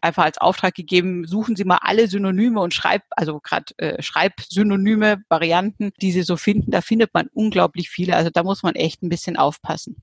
einfach 0.00 0.24
als 0.24 0.38
Auftrag 0.38 0.74
gegeben, 0.74 1.26
suchen 1.26 1.56
Sie 1.56 1.64
mal 1.64 1.78
alle 1.82 2.08
Synonyme 2.08 2.60
und 2.60 2.74
Schreib, 2.74 3.02
also 3.10 3.40
gerade 3.40 3.72
äh, 3.78 4.02
Schreibsynonyme, 4.02 5.22
Varianten, 5.28 5.92
die 6.00 6.12
Sie 6.12 6.22
so 6.22 6.36
finden. 6.36 6.70
Da 6.70 6.80
findet 6.80 7.14
man 7.14 7.28
unglaublich 7.32 7.90
viele. 7.90 8.16
Also 8.16 8.30
da 8.30 8.42
muss 8.42 8.62
man 8.62 8.74
echt 8.74 9.02
ein 9.02 9.08
bisschen 9.08 9.36
aufpassen. 9.36 10.02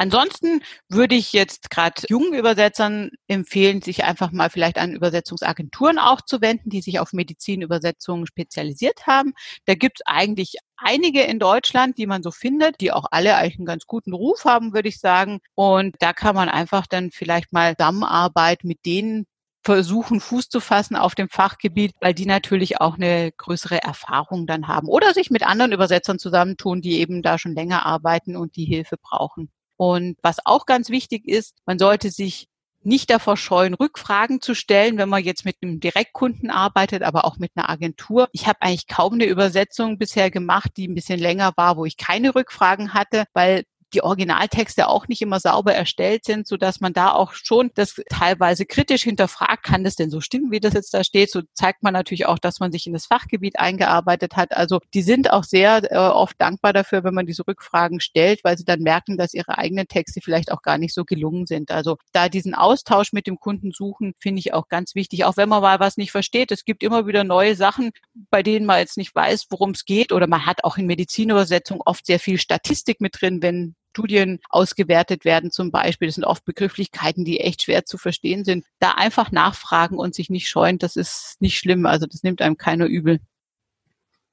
Ansonsten 0.00 0.62
würde 0.88 1.14
ich 1.14 1.34
jetzt 1.34 1.68
gerade 1.68 2.04
jungen 2.08 2.32
Übersetzern 2.32 3.10
empfehlen, 3.28 3.82
sich 3.82 4.02
einfach 4.02 4.32
mal 4.32 4.48
vielleicht 4.48 4.78
an 4.78 4.94
Übersetzungsagenturen 4.94 5.98
auch 5.98 6.22
zu 6.22 6.40
wenden, 6.40 6.70
die 6.70 6.80
sich 6.80 7.00
auf 7.00 7.12
Medizinübersetzungen 7.12 8.26
spezialisiert 8.26 9.06
haben. 9.06 9.34
Da 9.66 9.74
gibt 9.74 9.98
es 10.00 10.06
eigentlich 10.06 10.56
einige 10.78 11.20
in 11.24 11.38
Deutschland, 11.38 11.98
die 11.98 12.06
man 12.06 12.22
so 12.22 12.30
findet, 12.30 12.80
die 12.80 12.92
auch 12.92 13.04
alle 13.10 13.36
eigentlich 13.36 13.58
einen 13.58 13.66
ganz 13.66 13.86
guten 13.86 14.14
Ruf 14.14 14.46
haben, 14.46 14.72
würde 14.72 14.88
ich 14.88 15.00
sagen. 15.00 15.40
Und 15.54 15.96
da 15.98 16.14
kann 16.14 16.34
man 16.34 16.48
einfach 16.48 16.86
dann 16.86 17.10
vielleicht 17.10 17.52
mal 17.52 17.76
Zusammenarbeit 17.76 18.64
mit 18.64 18.86
denen 18.86 19.26
versuchen, 19.62 20.20
Fuß 20.20 20.48
zu 20.48 20.60
fassen 20.60 20.96
auf 20.96 21.14
dem 21.14 21.28
Fachgebiet, 21.28 21.92
weil 22.00 22.14
die 22.14 22.24
natürlich 22.24 22.80
auch 22.80 22.94
eine 22.94 23.32
größere 23.36 23.82
Erfahrung 23.82 24.46
dann 24.46 24.66
haben. 24.66 24.88
Oder 24.88 25.12
sich 25.12 25.30
mit 25.30 25.46
anderen 25.46 25.72
Übersetzern 25.72 26.18
zusammentun, 26.18 26.80
die 26.80 27.00
eben 27.00 27.20
da 27.20 27.38
schon 27.38 27.54
länger 27.54 27.84
arbeiten 27.84 28.34
und 28.34 28.56
die 28.56 28.64
Hilfe 28.64 28.96
brauchen. 28.96 29.50
Und 29.80 30.18
was 30.20 30.44
auch 30.44 30.66
ganz 30.66 30.90
wichtig 30.90 31.26
ist, 31.26 31.54
man 31.64 31.78
sollte 31.78 32.10
sich 32.10 32.48
nicht 32.82 33.08
davor 33.08 33.38
scheuen, 33.38 33.72
Rückfragen 33.72 34.42
zu 34.42 34.54
stellen, 34.54 34.98
wenn 34.98 35.08
man 35.08 35.24
jetzt 35.24 35.46
mit 35.46 35.56
einem 35.62 35.80
Direktkunden 35.80 36.50
arbeitet, 36.50 37.02
aber 37.02 37.24
auch 37.24 37.38
mit 37.38 37.52
einer 37.54 37.70
Agentur. 37.70 38.28
Ich 38.32 38.46
habe 38.46 38.60
eigentlich 38.60 38.88
kaum 38.88 39.14
eine 39.14 39.24
Übersetzung 39.24 39.96
bisher 39.96 40.30
gemacht, 40.30 40.72
die 40.76 40.86
ein 40.86 40.94
bisschen 40.94 41.18
länger 41.18 41.54
war, 41.56 41.78
wo 41.78 41.86
ich 41.86 41.96
keine 41.96 42.34
Rückfragen 42.34 42.92
hatte, 42.92 43.24
weil 43.32 43.64
die 43.94 44.02
Originaltexte 44.02 44.88
auch 44.88 45.08
nicht 45.08 45.22
immer 45.22 45.40
sauber 45.40 45.74
erstellt 45.74 46.24
sind, 46.24 46.46
so 46.46 46.56
dass 46.56 46.80
man 46.80 46.92
da 46.92 47.12
auch 47.12 47.32
schon 47.32 47.70
das 47.74 48.00
teilweise 48.08 48.66
kritisch 48.66 49.02
hinterfragt, 49.02 49.64
kann 49.64 49.84
das 49.84 49.96
denn 49.96 50.10
so 50.10 50.20
stimmen, 50.20 50.50
wie 50.50 50.60
das 50.60 50.74
jetzt 50.74 50.94
da 50.94 51.04
steht? 51.04 51.30
So 51.30 51.42
zeigt 51.54 51.82
man 51.82 51.92
natürlich 51.92 52.26
auch, 52.26 52.38
dass 52.38 52.60
man 52.60 52.72
sich 52.72 52.86
in 52.86 52.92
das 52.92 53.06
Fachgebiet 53.06 53.58
eingearbeitet 53.58 54.36
hat. 54.36 54.56
Also 54.56 54.80
die 54.94 55.02
sind 55.02 55.30
auch 55.30 55.44
sehr 55.44 55.90
äh, 55.90 55.96
oft 55.96 56.40
dankbar 56.40 56.72
dafür, 56.72 57.04
wenn 57.04 57.14
man 57.14 57.26
diese 57.26 57.46
Rückfragen 57.46 58.00
stellt, 58.00 58.40
weil 58.44 58.56
sie 58.56 58.64
dann 58.64 58.80
merken, 58.80 59.16
dass 59.16 59.34
ihre 59.34 59.58
eigenen 59.58 59.88
Texte 59.88 60.20
vielleicht 60.22 60.52
auch 60.52 60.62
gar 60.62 60.78
nicht 60.78 60.94
so 60.94 61.04
gelungen 61.04 61.46
sind. 61.46 61.70
Also 61.70 61.96
da 62.12 62.28
diesen 62.28 62.54
Austausch 62.54 63.12
mit 63.12 63.26
dem 63.26 63.38
Kunden 63.38 63.72
suchen, 63.72 64.14
finde 64.18 64.40
ich 64.40 64.54
auch 64.54 64.68
ganz 64.68 64.94
wichtig, 64.94 65.24
auch 65.24 65.36
wenn 65.36 65.48
man 65.48 65.62
mal 65.62 65.80
was 65.80 65.96
nicht 65.96 66.12
versteht. 66.12 66.52
Es 66.52 66.64
gibt 66.64 66.82
immer 66.82 67.06
wieder 67.06 67.24
neue 67.24 67.54
Sachen, 67.56 67.90
bei 68.30 68.42
denen 68.42 68.66
man 68.66 68.78
jetzt 68.78 68.96
nicht 68.96 69.14
weiß, 69.14 69.46
worum 69.50 69.70
es 69.70 69.84
geht 69.84 70.12
oder 70.12 70.26
man 70.26 70.46
hat 70.46 70.64
auch 70.64 70.76
in 70.76 70.86
Medizinübersetzung 70.86 71.80
oft 71.84 72.06
sehr 72.06 72.20
viel 72.20 72.38
Statistik 72.38 73.00
mit 73.00 73.20
drin, 73.20 73.42
wenn 73.42 73.74
Studien 73.90 74.40
ausgewertet 74.48 75.24
werden 75.24 75.50
zum 75.50 75.70
Beispiel. 75.70 76.08
Das 76.08 76.14
sind 76.14 76.24
oft 76.24 76.44
Begrifflichkeiten, 76.44 77.24
die 77.24 77.40
echt 77.40 77.62
schwer 77.62 77.84
zu 77.84 77.98
verstehen 77.98 78.44
sind. 78.44 78.64
Da 78.78 78.92
einfach 78.92 79.32
nachfragen 79.32 79.98
und 79.98 80.14
sich 80.14 80.30
nicht 80.30 80.48
scheuen, 80.48 80.78
das 80.78 80.96
ist 80.96 81.36
nicht 81.40 81.58
schlimm. 81.58 81.86
Also 81.86 82.06
das 82.06 82.22
nimmt 82.22 82.40
einem 82.40 82.56
keiner 82.56 82.86
übel. 82.86 83.20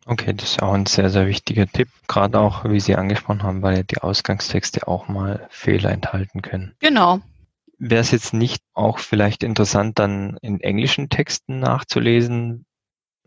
Okay, 0.06 0.34
das 0.34 0.52
ist 0.52 0.62
auch 0.62 0.72
ein 0.72 0.86
sehr, 0.86 1.10
sehr 1.10 1.28
wichtiger 1.28 1.68
Tipp, 1.68 1.90
gerade 2.08 2.40
auch, 2.40 2.64
wie 2.64 2.80
Sie 2.80 2.96
angesprochen 2.96 3.44
haben, 3.44 3.62
weil 3.62 3.76
ja 3.78 3.84
die 3.84 3.98
Ausgangstexte 3.98 4.88
auch 4.88 5.10
mal 5.10 5.48
Fehler 5.50 5.92
enthalten 5.92 6.42
können. 6.42 6.76
Genau. 6.80 7.20
Wäre 7.78 8.02
es 8.02 8.12
jetzt 8.12 8.34
nicht 8.34 8.64
auch 8.74 9.00
vielleicht 9.00 9.44
interessant, 9.44 10.00
dann 10.00 10.38
in 10.42 10.62
englischen 10.62 11.10
Texten 11.10 11.60
nachzulesen, 11.60 12.66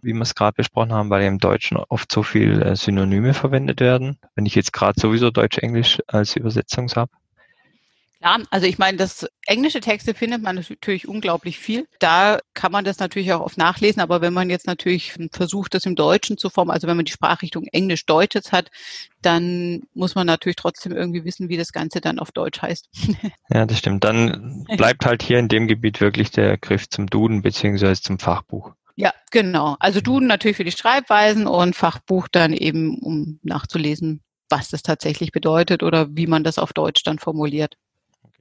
wie 0.03 0.13
wir 0.13 0.23
es 0.23 0.35
gerade 0.35 0.55
besprochen 0.57 0.93
haben, 0.93 1.11
weil 1.11 1.23
im 1.23 1.39
Deutschen 1.39 1.77
oft 1.77 2.11
so 2.11 2.23
viel 2.23 2.63
äh, 2.63 2.77
Synonyme 2.77 3.35
verwendet 3.35 3.81
werden. 3.81 4.19
Wenn 4.35 4.47
ich 4.47 4.55
jetzt 4.55 4.73
gerade 4.73 5.01
sowieso 5.01 5.31
Deutsch-Englisch 5.31 5.99
als 6.07 6.37
Übersetzung 6.37 6.89
habe. 6.91 7.11
Ja, 8.23 8.37
also 8.51 8.67
ich 8.67 8.77
meine, 8.77 8.99
das 8.99 9.27
englische 9.47 9.81
Texte 9.81 10.13
findet 10.13 10.43
man 10.43 10.57
natürlich 10.57 11.09
unglaublich 11.09 11.59
viel. 11.59 11.87
Da 12.01 12.39
kann 12.53 12.71
man 12.71 12.85
das 12.85 12.99
natürlich 12.99 13.33
auch 13.33 13.41
oft 13.41 13.57
nachlesen, 13.57 14.03
aber 14.03 14.21
wenn 14.21 14.35
man 14.35 14.51
jetzt 14.51 14.67
natürlich 14.67 15.15
versucht, 15.33 15.73
das 15.73 15.87
im 15.87 15.97
Deutschen 15.97 16.37
zu 16.37 16.51
formen, 16.51 16.71
also 16.71 16.87
wenn 16.87 16.97
man 16.97 17.07
die 17.07 17.13
Sprachrichtung 17.13 17.65
Englisch-Deutsch 17.73 18.35
jetzt 18.35 18.53
hat, 18.53 18.71
dann 19.23 19.85
muss 19.95 20.15
man 20.15 20.27
natürlich 20.27 20.57
trotzdem 20.57 20.93
irgendwie 20.93 21.25
wissen, 21.25 21.49
wie 21.49 21.57
das 21.57 21.73
Ganze 21.73 22.03
dann 22.03 22.19
auf 22.19 22.31
Deutsch 22.33 22.61
heißt. 22.61 22.89
Ja, 23.53 23.67
das 23.67 23.79
stimmt. 23.79 24.05
Dann 24.05 24.65
bleibt 24.77 25.05
halt 25.05 25.25
hier 25.25 25.39
in 25.41 25.49
dem 25.49 25.67
Gebiet 25.67 26.01
wirklich 26.01 26.31
der 26.31 26.57
Griff 26.57 26.89
zum 26.89 27.09
Duden 27.09 27.43
beziehungsweise 27.43 28.01
zum 28.01 28.21
Fachbuch. 28.21 28.73
Ja, 29.01 29.15
genau. 29.31 29.77
Also 29.81 30.03
Duden 30.03 30.29
natürlich 30.29 30.59
für 30.59 30.65
die 30.65 30.73
Schreibweisen 30.73 31.47
und 31.47 31.75
Fachbuch 31.75 32.29
dann 32.29 32.53
eben, 32.53 32.99
um 32.99 33.41
nachzulesen, 33.43 34.21
was 34.51 34.69
das 34.69 34.83
tatsächlich 34.83 35.33
bedeutet 35.33 35.83
oder 35.83 36.15
wie 36.15 36.27
man 36.27 36.45
das 36.45 36.59
auf 36.59 36.75
Deutsch 36.75 37.03
dann 37.03 37.19
formuliert. 37.19 37.79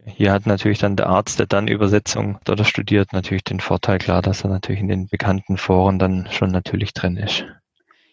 Hier 0.03 0.33
hat 0.33 0.45
natürlich 0.47 0.79
dann 0.79 0.97
der 0.97 1.07
Arzt, 1.07 1.39
der 1.39 1.45
dann 1.45 1.69
Übersetzung 1.69 2.39
oder 2.49 2.65
studiert, 2.65 3.13
natürlich 3.13 3.45
den 3.45 3.61
Vorteil 3.61 3.99
klar, 3.99 4.21
dass 4.21 4.43
er 4.43 4.49
natürlich 4.49 4.81
in 4.81 4.89
den 4.89 5.07
bekannten 5.07 5.55
Foren 5.55 5.97
dann 5.97 6.27
schon 6.29 6.51
natürlich 6.51 6.93
drin 6.93 7.15
ist. 7.15 7.45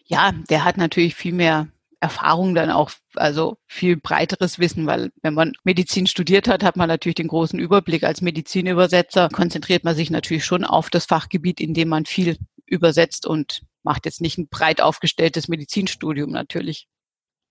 Ja, 0.05 0.31
der 0.49 0.63
hat 0.63 0.77
natürlich 0.77 1.15
viel 1.15 1.33
mehr 1.33 1.67
Erfahrung 2.07 2.55
dann 2.55 2.71
auch, 2.71 2.91
also 3.15 3.57
viel 3.67 3.97
breiteres 3.97 4.59
Wissen, 4.59 4.87
weil 4.87 5.11
wenn 5.21 5.33
man 5.33 5.51
Medizin 5.65 6.07
studiert 6.07 6.47
hat, 6.47 6.63
hat 6.63 6.77
man 6.77 6.87
natürlich 6.87 7.15
den 7.15 7.27
großen 7.27 7.59
Überblick. 7.59 8.03
Als 8.03 8.21
Medizinübersetzer 8.21 9.27
konzentriert 9.27 9.83
man 9.83 9.93
sich 9.93 10.09
natürlich 10.09 10.45
schon 10.45 10.63
auf 10.63 10.89
das 10.89 11.05
Fachgebiet, 11.05 11.59
in 11.59 11.73
dem 11.73 11.89
man 11.89 12.05
viel 12.05 12.37
übersetzt 12.65 13.25
und 13.25 13.61
macht 13.83 14.05
jetzt 14.05 14.21
nicht 14.21 14.37
ein 14.37 14.47
breit 14.47 14.79
aufgestelltes 14.79 15.49
Medizinstudium 15.49 16.31
natürlich. 16.31 16.87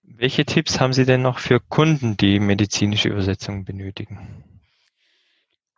Welche 0.03 0.47
Tipps 0.47 0.81
haben 0.81 0.95
Sie 0.95 1.05
denn 1.05 1.21
noch 1.21 1.39
für 1.39 1.61
Kunden, 1.61 2.17
die 2.17 2.41
medizinische 2.41 3.09
Übersetzungen 3.11 3.65
benötigen? 3.65 4.45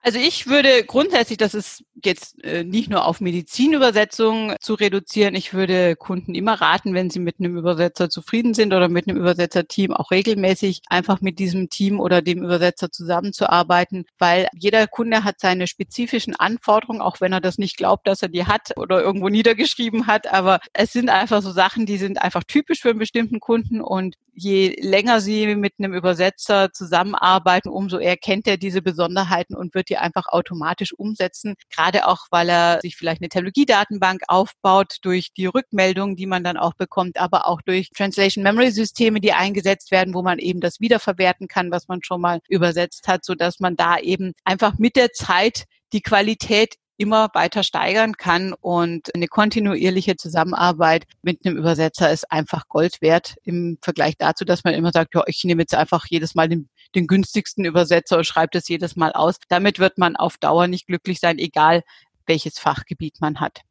Also 0.00 0.18
ich 0.18 0.46
würde 0.46 0.84
grundsätzlich, 0.84 1.38
das 1.38 1.54
ist 1.54 1.84
jetzt 2.04 2.42
äh, 2.44 2.62
nicht 2.62 2.88
nur 2.88 3.04
auf 3.04 3.20
Medizinübersetzungen 3.20 4.56
zu 4.60 4.74
reduzieren, 4.74 5.34
ich 5.34 5.54
würde 5.54 5.96
Kunden 5.96 6.36
immer 6.36 6.54
raten, 6.60 6.94
wenn 6.94 7.10
sie 7.10 7.18
mit 7.18 7.40
einem 7.40 7.56
Übersetzer 7.56 8.08
zufrieden 8.08 8.54
sind 8.54 8.72
oder 8.72 8.88
mit 8.88 9.08
einem 9.08 9.18
Übersetzerteam 9.18 9.92
auch 9.92 10.12
regelmäßig 10.12 10.82
einfach 10.88 11.20
mit 11.20 11.40
diesem 11.40 11.68
Team 11.68 11.98
oder 11.98 12.22
dem 12.22 12.44
Übersetzer 12.44 12.92
zusammenzuarbeiten, 12.92 14.06
weil 14.18 14.48
jeder 14.54 14.86
Kunde 14.86 15.24
hat 15.24 15.40
seine 15.40 15.66
spezifischen 15.66 16.36
Anforderungen, 16.36 17.00
auch 17.00 17.20
wenn 17.20 17.32
er 17.32 17.40
das 17.40 17.58
nicht 17.58 17.76
glaubt, 17.76 18.06
dass 18.06 18.22
er 18.22 18.28
die 18.28 18.46
hat 18.46 18.76
oder 18.76 19.02
irgendwo 19.02 19.28
niedergeschrieben 19.28 20.06
hat, 20.06 20.32
aber 20.32 20.60
es 20.72 20.92
sind 20.92 21.10
einfach 21.10 21.42
so 21.42 21.50
Sachen, 21.50 21.86
die 21.86 21.98
sind 21.98 22.22
einfach 22.22 22.44
typisch 22.44 22.80
für 22.80 22.90
einen 22.90 23.00
bestimmten 23.00 23.40
Kunden. 23.40 23.80
Und 23.80 24.14
je 24.32 24.76
länger 24.80 25.20
Sie 25.20 25.54
mit 25.56 25.74
einem 25.78 25.94
Übersetzer 25.94 26.72
zusammenarbeiten, 26.72 27.68
umso 27.68 27.98
eher 27.98 28.16
kennt 28.16 28.46
er 28.46 28.56
diese 28.56 28.82
Besonderheiten 28.82 29.54
und 29.54 29.74
wird 29.74 29.87
die 29.88 29.96
einfach 29.96 30.26
automatisch 30.28 30.92
umsetzen. 30.92 31.54
Gerade 31.70 32.06
auch, 32.06 32.26
weil 32.30 32.48
er 32.48 32.80
sich 32.80 32.96
vielleicht 32.96 33.20
eine 33.20 33.28
Technologiedatenbank 33.28 34.22
aufbaut 34.28 34.96
durch 35.02 35.32
die 35.36 35.46
Rückmeldungen, 35.46 36.16
die 36.16 36.26
man 36.26 36.44
dann 36.44 36.56
auch 36.56 36.74
bekommt, 36.74 37.18
aber 37.18 37.46
auch 37.46 37.62
durch 37.62 37.90
Translation 37.90 38.42
Memory 38.42 38.70
Systeme, 38.70 39.20
die 39.20 39.32
eingesetzt 39.32 39.90
werden, 39.90 40.14
wo 40.14 40.22
man 40.22 40.38
eben 40.38 40.60
das 40.60 40.80
wiederverwerten 40.80 41.48
kann, 41.48 41.70
was 41.70 41.88
man 41.88 42.02
schon 42.02 42.20
mal 42.20 42.40
übersetzt 42.48 43.08
hat, 43.08 43.24
so 43.24 43.34
dass 43.34 43.60
man 43.60 43.76
da 43.76 43.98
eben 43.98 44.32
einfach 44.44 44.78
mit 44.78 44.96
der 44.96 45.12
Zeit 45.12 45.64
die 45.92 46.02
Qualität 46.02 46.74
immer 46.98 47.28
weiter 47.32 47.62
steigern 47.62 48.14
kann 48.16 48.52
und 48.52 49.14
eine 49.14 49.28
kontinuierliche 49.28 50.16
Zusammenarbeit 50.16 51.04
mit 51.22 51.46
einem 51.46 51.56
Übersetzer 51.56 52.10
ist 52.10 52.30
einfach 52.30 52.68
Gold 52.68 53.00
wert 53.00 53.36
im 53.44 53.78
Vergleich 53.80 54.16
dazu, 54.18 54.44
dass 54.44 54.64
man 54.64 54.74
immer 54.74 54.90
sagt, 54.90 55.14
ja, 55.14 55.22
ich 55.26 55.42
nehme 55.44 55.62
jetzt 55.62 55.74
einfach 55.74 56.04
jedes 56.08 56.34
Mal 56.34 56.48
den, 56.48 56.68
den 56.94 57.06
günstigsten 57.06 57.64
Übersetzer 57.64 58.18
und 58.18 58.24
schreibe 58.24 58.50
das 58.52 58.68
jedes 58.68 58.96
Mal 58.96 59.12
aus. 59.12 59.36
Damit 59.48 59.78
wird 59.78 59.96
man 59.96 60.16
auf 60.16 60.36
Dauer 60.38 60.66
nicht 60.66 60.88
glücklich 60.88 61.20
sein, 61.20 61.38
egal 61.38 61.82
welches 62.26 62.58
Fachgebiet 62.58 63.20
man 63.20 63.40
hat. 63.40 63.62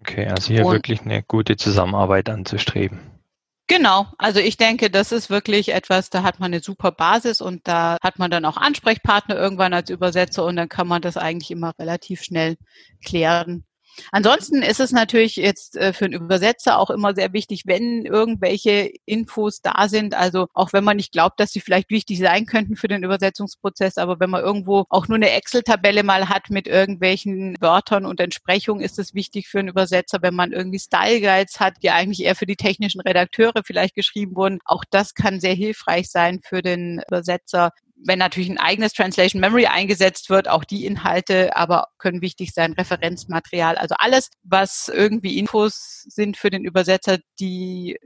Okay, 0.00 0.26
also 0.26 0.52
hier 0.52 0.64
und, 0.64 0.72
wirklich 0.72 1.00
eine 1.02 1.22
gute 1.22 1.56
Zusammenarbeit 1.56 2.28
anzustreben. 2.28 3.00
Genau, 3.66 4.06
also 4.18 4.40
ich 4.40 4.58
denke, 4.58 4.90
das 4.90 5.10
ist 5.10 5.30
wirklich 5.30 5.70
etwas, 5.72 6.10
da 6.10 6.22
hat 6.22 6.38
man 6.38 6.52
eine 6.52 6.62
super 6.62 6.92
Basis 6.92 7.40
und 7.40 7.66
da 7.66 7.96
hat 8.02 8.18
man 8.18 8.30
dann 8.30 8.44
auch 8.44 8.58
Ansprechpartner 8.58 9.36
irgendwann 9.36 9.72
als 9.72 9.88
Übersetzer 9.88 10.44
und 10.44 10.56
dann 10.56 10.68
kann 10.68 10.86
man 10.86 11.00
das 11.00 11.16
eigentlich 11.16 11.50
immer 11.50 11.72
relativ 11.78 12.22
schnell 12.22 12.56
klären. 13.02 13.64
Ansonsten 14.12 14.62
ist 14.62 14.80
es 14.80 14.92
natürlich 14.92 15.36
jetzt 15.36 15.76
äh, 15.76 15.92
für 15.92 16.06
einen 16.06 16.14
Übersetzer 16.14 16.78
auch 16.78 16.90
immer 16.90 17.14
sehr 17.14 17.32
wichtig, 17.32 17.62
wenn 17.66 18.04
irgendwelche 18.04 18.92
Infos 19.04 19.60
da 19.60 19.88
sind. 19.88 20.14
Also 20.14 20.48
auch 20.54 20.72
wenn 20.72 20.84
man 20.84 20.96
nicht 20.96 21.12
glaubt, 21.12 21.40
dass 21.40 21.52
sie 21.52 21.60
vielleicht 21.60 21.90
wichtig 21.90 22.18
sein 22.18 22.46
könnten 22.46 22.76
für 22.76 22.88
den 22.88 23.02
Übersetzungsprozess, 23.02 23.98
aber 23.98 24.20
wenn 24.20 24.30
man 24.30 24.42
irgendwo 24.42 24.84
auch 24.88 25.08
nur 25.08 25.16
eine 25.16 25.30
Excel-Tabelle 25.30 26.02
mal 26.02 26.28
hat 26.28 26.50
mit 26.50 26.66
irgendwelchen 26.66 27.56
Wörtern 27.60 28.06
und 28.06 28.20
Entsprechungen, 28.20 28.82
ist 28.82 28.98
es 28.98 29.14
wichtig 29.14 29.48
für 29.48 29.60
einen 29.60 29.68
Übersetzer, 29.68 30.18
wenn 30.22 30.34
man 30.34 30.52
irgendwie 30.52 30.78
Style 30.78 31.20
Guides 31.20 31.60
hat, 31.60 31.74
die 31.82 31.90
eigentlich 31.90 32.22
eher 32.24 32.36
für 32.36 32.46
die 32.46 32.56
technischen 32.56 33.00
Redakteure 33.00 33.62
vielleicht 33.64 33.94
geschrieben 33.94 34.36
wurden. 34.36 34.58
Auch 34.64 34.84
das 34.90 35.14
kann 35.14 35.40
sehr 35.40 35.54
hilfreich 35.54 36.10
sein 36.10 36.40
für 36.42 36.62
den 36.62 37.02
Übersetzer 37.08 37.70
wenn 37.96 38.18
natürlich 38.18 38.50
ein 38.50 38.58
eigenes 38.58 38.92
Translation 38.92 39.40
Memory 39.40 39.66
eingesetzt 39.66 40.30
wird, 40.30 40.48
auch 40.48 40.64
die 40.64 40.84
Inhalte, 40.84 41.56
aber 41.56 41.88
können 41.98 42.22
wichtig 42.22 42.52
sein, 42.52 42.72
Referenzmaterial, 42.72 43.76
also 43.76 43.94
alles, 43.98 44.30
was 44.42 44.90
irgendwie 44.92 45.38
Infos 45.38 46.04
sind 46.08 46.36
für 46.36 46.50
den 46.50 46.64
Übersetzer, 46.64 47.18
die 47.38 47.96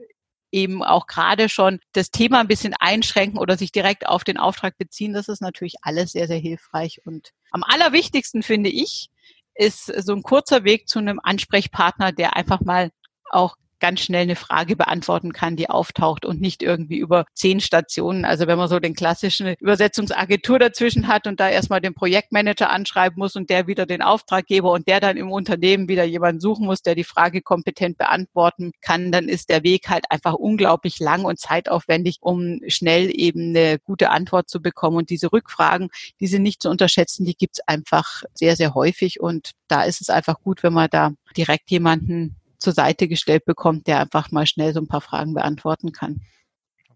eben 0.50 0.82
auch 0.82 1.06
gerade 1.06 1.48
schon 1.48 1.80
das 1.92 2.10
Thema 2.10 2.40
ein 2.40 2.48
bisschen 2.48 2.74
einschränken 2.78 3.38
oder 3.38 3.56
sich 3.56 3.72
direkt 3.72 4.06
auf 4.06 4.24
den 4.24 4.38
Auftrag 4.38 4.78
beziehen, 4.78 5.12
das 5.12 5.28
ist 5.28 5.42
natürlich 5.42 5.74
alles 5.82 6.12
sehr, 6.12 6.26
sehr 6.26 6.38
hilfreich. 6.38 7.00
Und 7.04 7.30
am 7.50 7.62
allerwichtigsten 7.62 8.42
finde 8.42 8.70
ich, 8.70 9.10
ist 9.54 9.86
so 9.86 10.14
ein 10.14 10.22
kurzer 10.22 10.64
Weg 10.64 10.88
zu 10.88 11.00
einem 11.00 11.20
Ansprechpartner, 11.22 12.12
der 12.12 12.36
einfach 12.36 12.60
mal 12.60 12.90
auch 13.30 13.56
ganz 13.80 14.00
schnell 14.00 14.22
eine 14.22 14.36
Frage 14.36 14.76
beantworten 14.76 15.32
kann, 15.32 15.56
die 15.56 15.70
auftaucht 15.70 16.24
und 16.24 16.40
nicht 16.40 16.62
irgendwie 16.62 16.98
über 16.98 17.24
zehn 17.34 17.60
Stationen. 17.60 18.24
Also 18.24 18.46
wenn 18.46 18.58
man 18.58 18.68
so 18.68 18.78
den 18.78 18.94
klassischen 18.94 19.54
Übersetzungsagentur 19.58 20.58
dazwischen 20.58 21.08
hat 21.08 21.26
und 21.26 21.40
da 21.40 21.48
erstmal 21.48 21.80
den 21.80 21.94
Projektmanager 21.94 22.70
anschreiben 22.70 23.18
muss 23.18 23.36
und 23.36 23.50
der 23.50 23.66
wieder 23.66 23.86
den 23.86 24.02
Auftraggeber 24.02 24.72
und 24.72 24.88
der 24.88 25.00
dann 25.00 25.16
im 25.16 25.30
Unternehmen 25.30 25.88
wieder 25.88 26.04
jemanden 26.04 26.40
suchen 26.40 26.66
muss, 26.66 26.82
der 26.82 26.94
die 26.94 27.04
Frage 27.04 27.42
kompetent 27.42 27.98
beantworten 27.98 28.72
kann, 28.80 29.12
dann 29.12 29.28
ist 29.28 29.50
der 29.50 29.62
Weg 29.62 29.88
halt 29.88 30.10
einfach 30.10 30.34
unglaublich 30.34 30.98
lang 30.98 31.24
und 31.24 31.38
zeitaufwendig, 31.38 32.18
um 32.20 32.60
schnell 32.68 33.10
eben 33.12 33.50
eine 33.56 33.78
gute 33.78 34.10
Antwort 34.10 34.48
zu 34.48 34.60
bekommen. 34.60 34.96
Und 34.96 35.10
diese 35.10 35.32
Rückfragen, 35.32 35.88
die 36.20 36.26
sind 36.26 36.42
nicht 36.42 36.62
zu 36.62 36.70
unterschätzen, 36.70 37.24
die 37.24 37.34
gibt's 37.34 37.60
einfach 37.66 38.22
sehr, 38.34 38.56
sehr 38.56 38.74
häufig. 38.74 39.20
Und 39.20 39.52
da 39.68 39.82
ist 39.82 40.00
es 40.00 40.10
einfach 40.10 40.40
gut, 40.40 40.62
wenn 40.62 40.72
man 40.72 40.88
da 40.90 41.12
direkt 41.36 41.70
jemanden 41.70 42.37
zur 42.58 42.72
Seite 42.72 43.08
gestellt 43.08 43.44
bekommt, 43.44 43.86
der 43.86 44.00
einfach 44.00 44.30
mal 44.30 44.46
schnell 44.46 44.72
so 44.72 44.80
ein 44.80 44.88
paar 44.88 45.00
Fragen 45.00 45.34
beantworten 45.34 45.92
kann. 45.92 46.20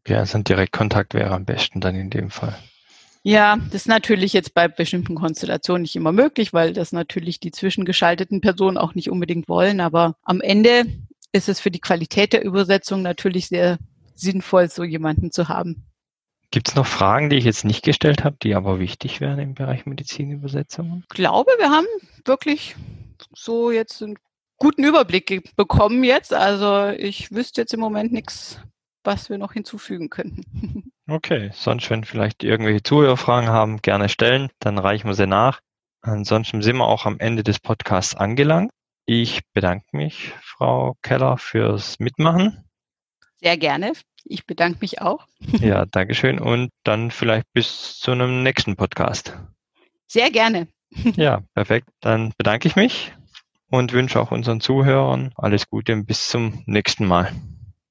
Okay, 0.00 0.16
also 0.16 0.38
ein 0.38 0.44
Direktkontakt 0.44 1.14
wäre 1.14 1.30
am 1.30 1.44
besten 1.44 1.80
dann 1.80 1.94
in 1.94 2.10
dem 2.10 2.30
Fall. 2.30 2.58
Ja, 3.24 3.56
das 3.56 3.82
ist 3.82 3.88
natürlich 3.88 4.32
jetzt 4.32 4.52
bei 4.52 4.66
bestimmten 4.66 5.14
Konstellationen 5.14 5.82
nicht 5.82 5.94
immer 5.94 6.10
möglich, 6.10 6.52
weil 6.52 6.72
das 6.72 6.90
natürlich 6.90 7.38
die 7.38 7.52
zwischengeschalteten 7.52 8.40
Personen 8.40 8.76
auch 8.76 8.96
nicht 8.96 9.10
unbedingt 9.10 9.48
wollen. 9.48 9.80
Aber 9.80 10.16
am 10.24 10.40
Ende 10.40 10.86
ist 11.30 11.48
es 11.48 11.60
für 11.60 11.70
die 11.70 11.80
Qualität 11.80 12.32
der 12.32 12.44
Übersetzung 12.44 13.02
natürlich 13.02 13.46
sehr 13.46 13.78
sinnvoll, 14.14 14.68
so 14.68 14.82
jemanden 14.82 15.30
zu 15.30 15.48
haben. 15.48 15.86
Gibt 16.50 16.68
es 16.68 16.74
noch 16.74 16.86
Fragen, 16.86 17.30
die 17.30 17.36
ich 17.36 17.44
jetzt 17.44 17.64
nicht 17.64 17.84
gestellt 17.84 18.24
habe, 18.24 18.36
die 18.42 18.54
aber 18.54 18.78
wichtig 18.78 19.20
wären 19.20 19.38
im 19.38 19.54
Bereich 19.54 19.86
Medizinübersetzungen? 19.86 21.04
Ich 21.04 21.08
glaube, 21.08 21.50
wir 21.58 21.70
haben 21.70 21.86
wirklich 22.24 22.76
so 23.34 23.70
jetzt 23.70 24.02
einen 24.02 24.18
guten 24.62 24.84
Überblick 24.84 25.56
bekommen 25.56 26.04
jetzt. 26.04 26.32
Also 26.32 26.86
ich 26.96 27.32
wüsste 27.32 27.62
jetzt 27.62 27.74
im 27.74 27.80
Moment 27.80 28.12
nichts, 28.12 28.60
was 29.02 29.28
wir 29.28 29.36
noch 29.36 29.52
hinzufügen 29.52 30.08
könnten. 30.08 30.88
Okay, 31.10 31.50
sonst 31.52 31.90
wenn 31.90 32.04
vielleicht 32.04 32.44
irgendwelche 32.44 32.84
Zuhörerfragen 32.84 33.50
haben, 33.50 33.82
gerne 33.82 34.08
stellen, 34.08 34.50
dann 34.60 34.78
reichen 34.78 35.08
wir 35.08 35.14
sie 35.14 35.26
nach. 35.26 35.60
Ansonsten 36.00 36.62
sind 36.62 36.76
wir 36.76 36.86
auch 36.86 37.06
am 37.06 37.18
Ende 37.18 37.42
des 37.42 37.58
Podcasts 37.58 38.14
angelangt. 38.14 38.70
Ich 39.04 39.40
bedanke 39.52 39.84
mich, 39.90 40.32
Frau 40.40 40.94
Keller, 41.02 41.38
fürs 41.38 41.98
Mitmachen. 41.98 42.64
Sehr 43.40 43.58
gerne. 43.58 43.94
Ich 44.24 44.46
bedanke 44.46 44.78
mich 44.80 45.02
auch. 45.02 45.26
Ja, 45.60 45.86
Dankeschön 45.86 46.38
und 46.38 46.70
dann 46.84 47.10
vielleicht 47.10 47.52
bis 47.52 47.98
zu 47.98 48.12
einem 48.12 48.44
nächsten 48.44 48.76
Podcast. 48.76 49.36
Sehr 50.06 50.30
gerne. 50.30 50.68
Ja, 51.16 51.42
perfekt. 51.52 51.88
Dann 52.00 52.32
bedanke 52.38 52.68
ich 52.68 52.76
mich 52.76 53.12
und 53.72 53.94
wünsche 53.94 54.20
auch 54.20 54.30
unseren 54.30 54.60
Zuhörern 54.60 55.32
alles 55.34 55.68
Gute 55.68 55.94
und 55.94 56.04
bis 56.04 56.28
zum 56.28 56.62
nächsten 56.66 57.06
Mal. 57.06 57.32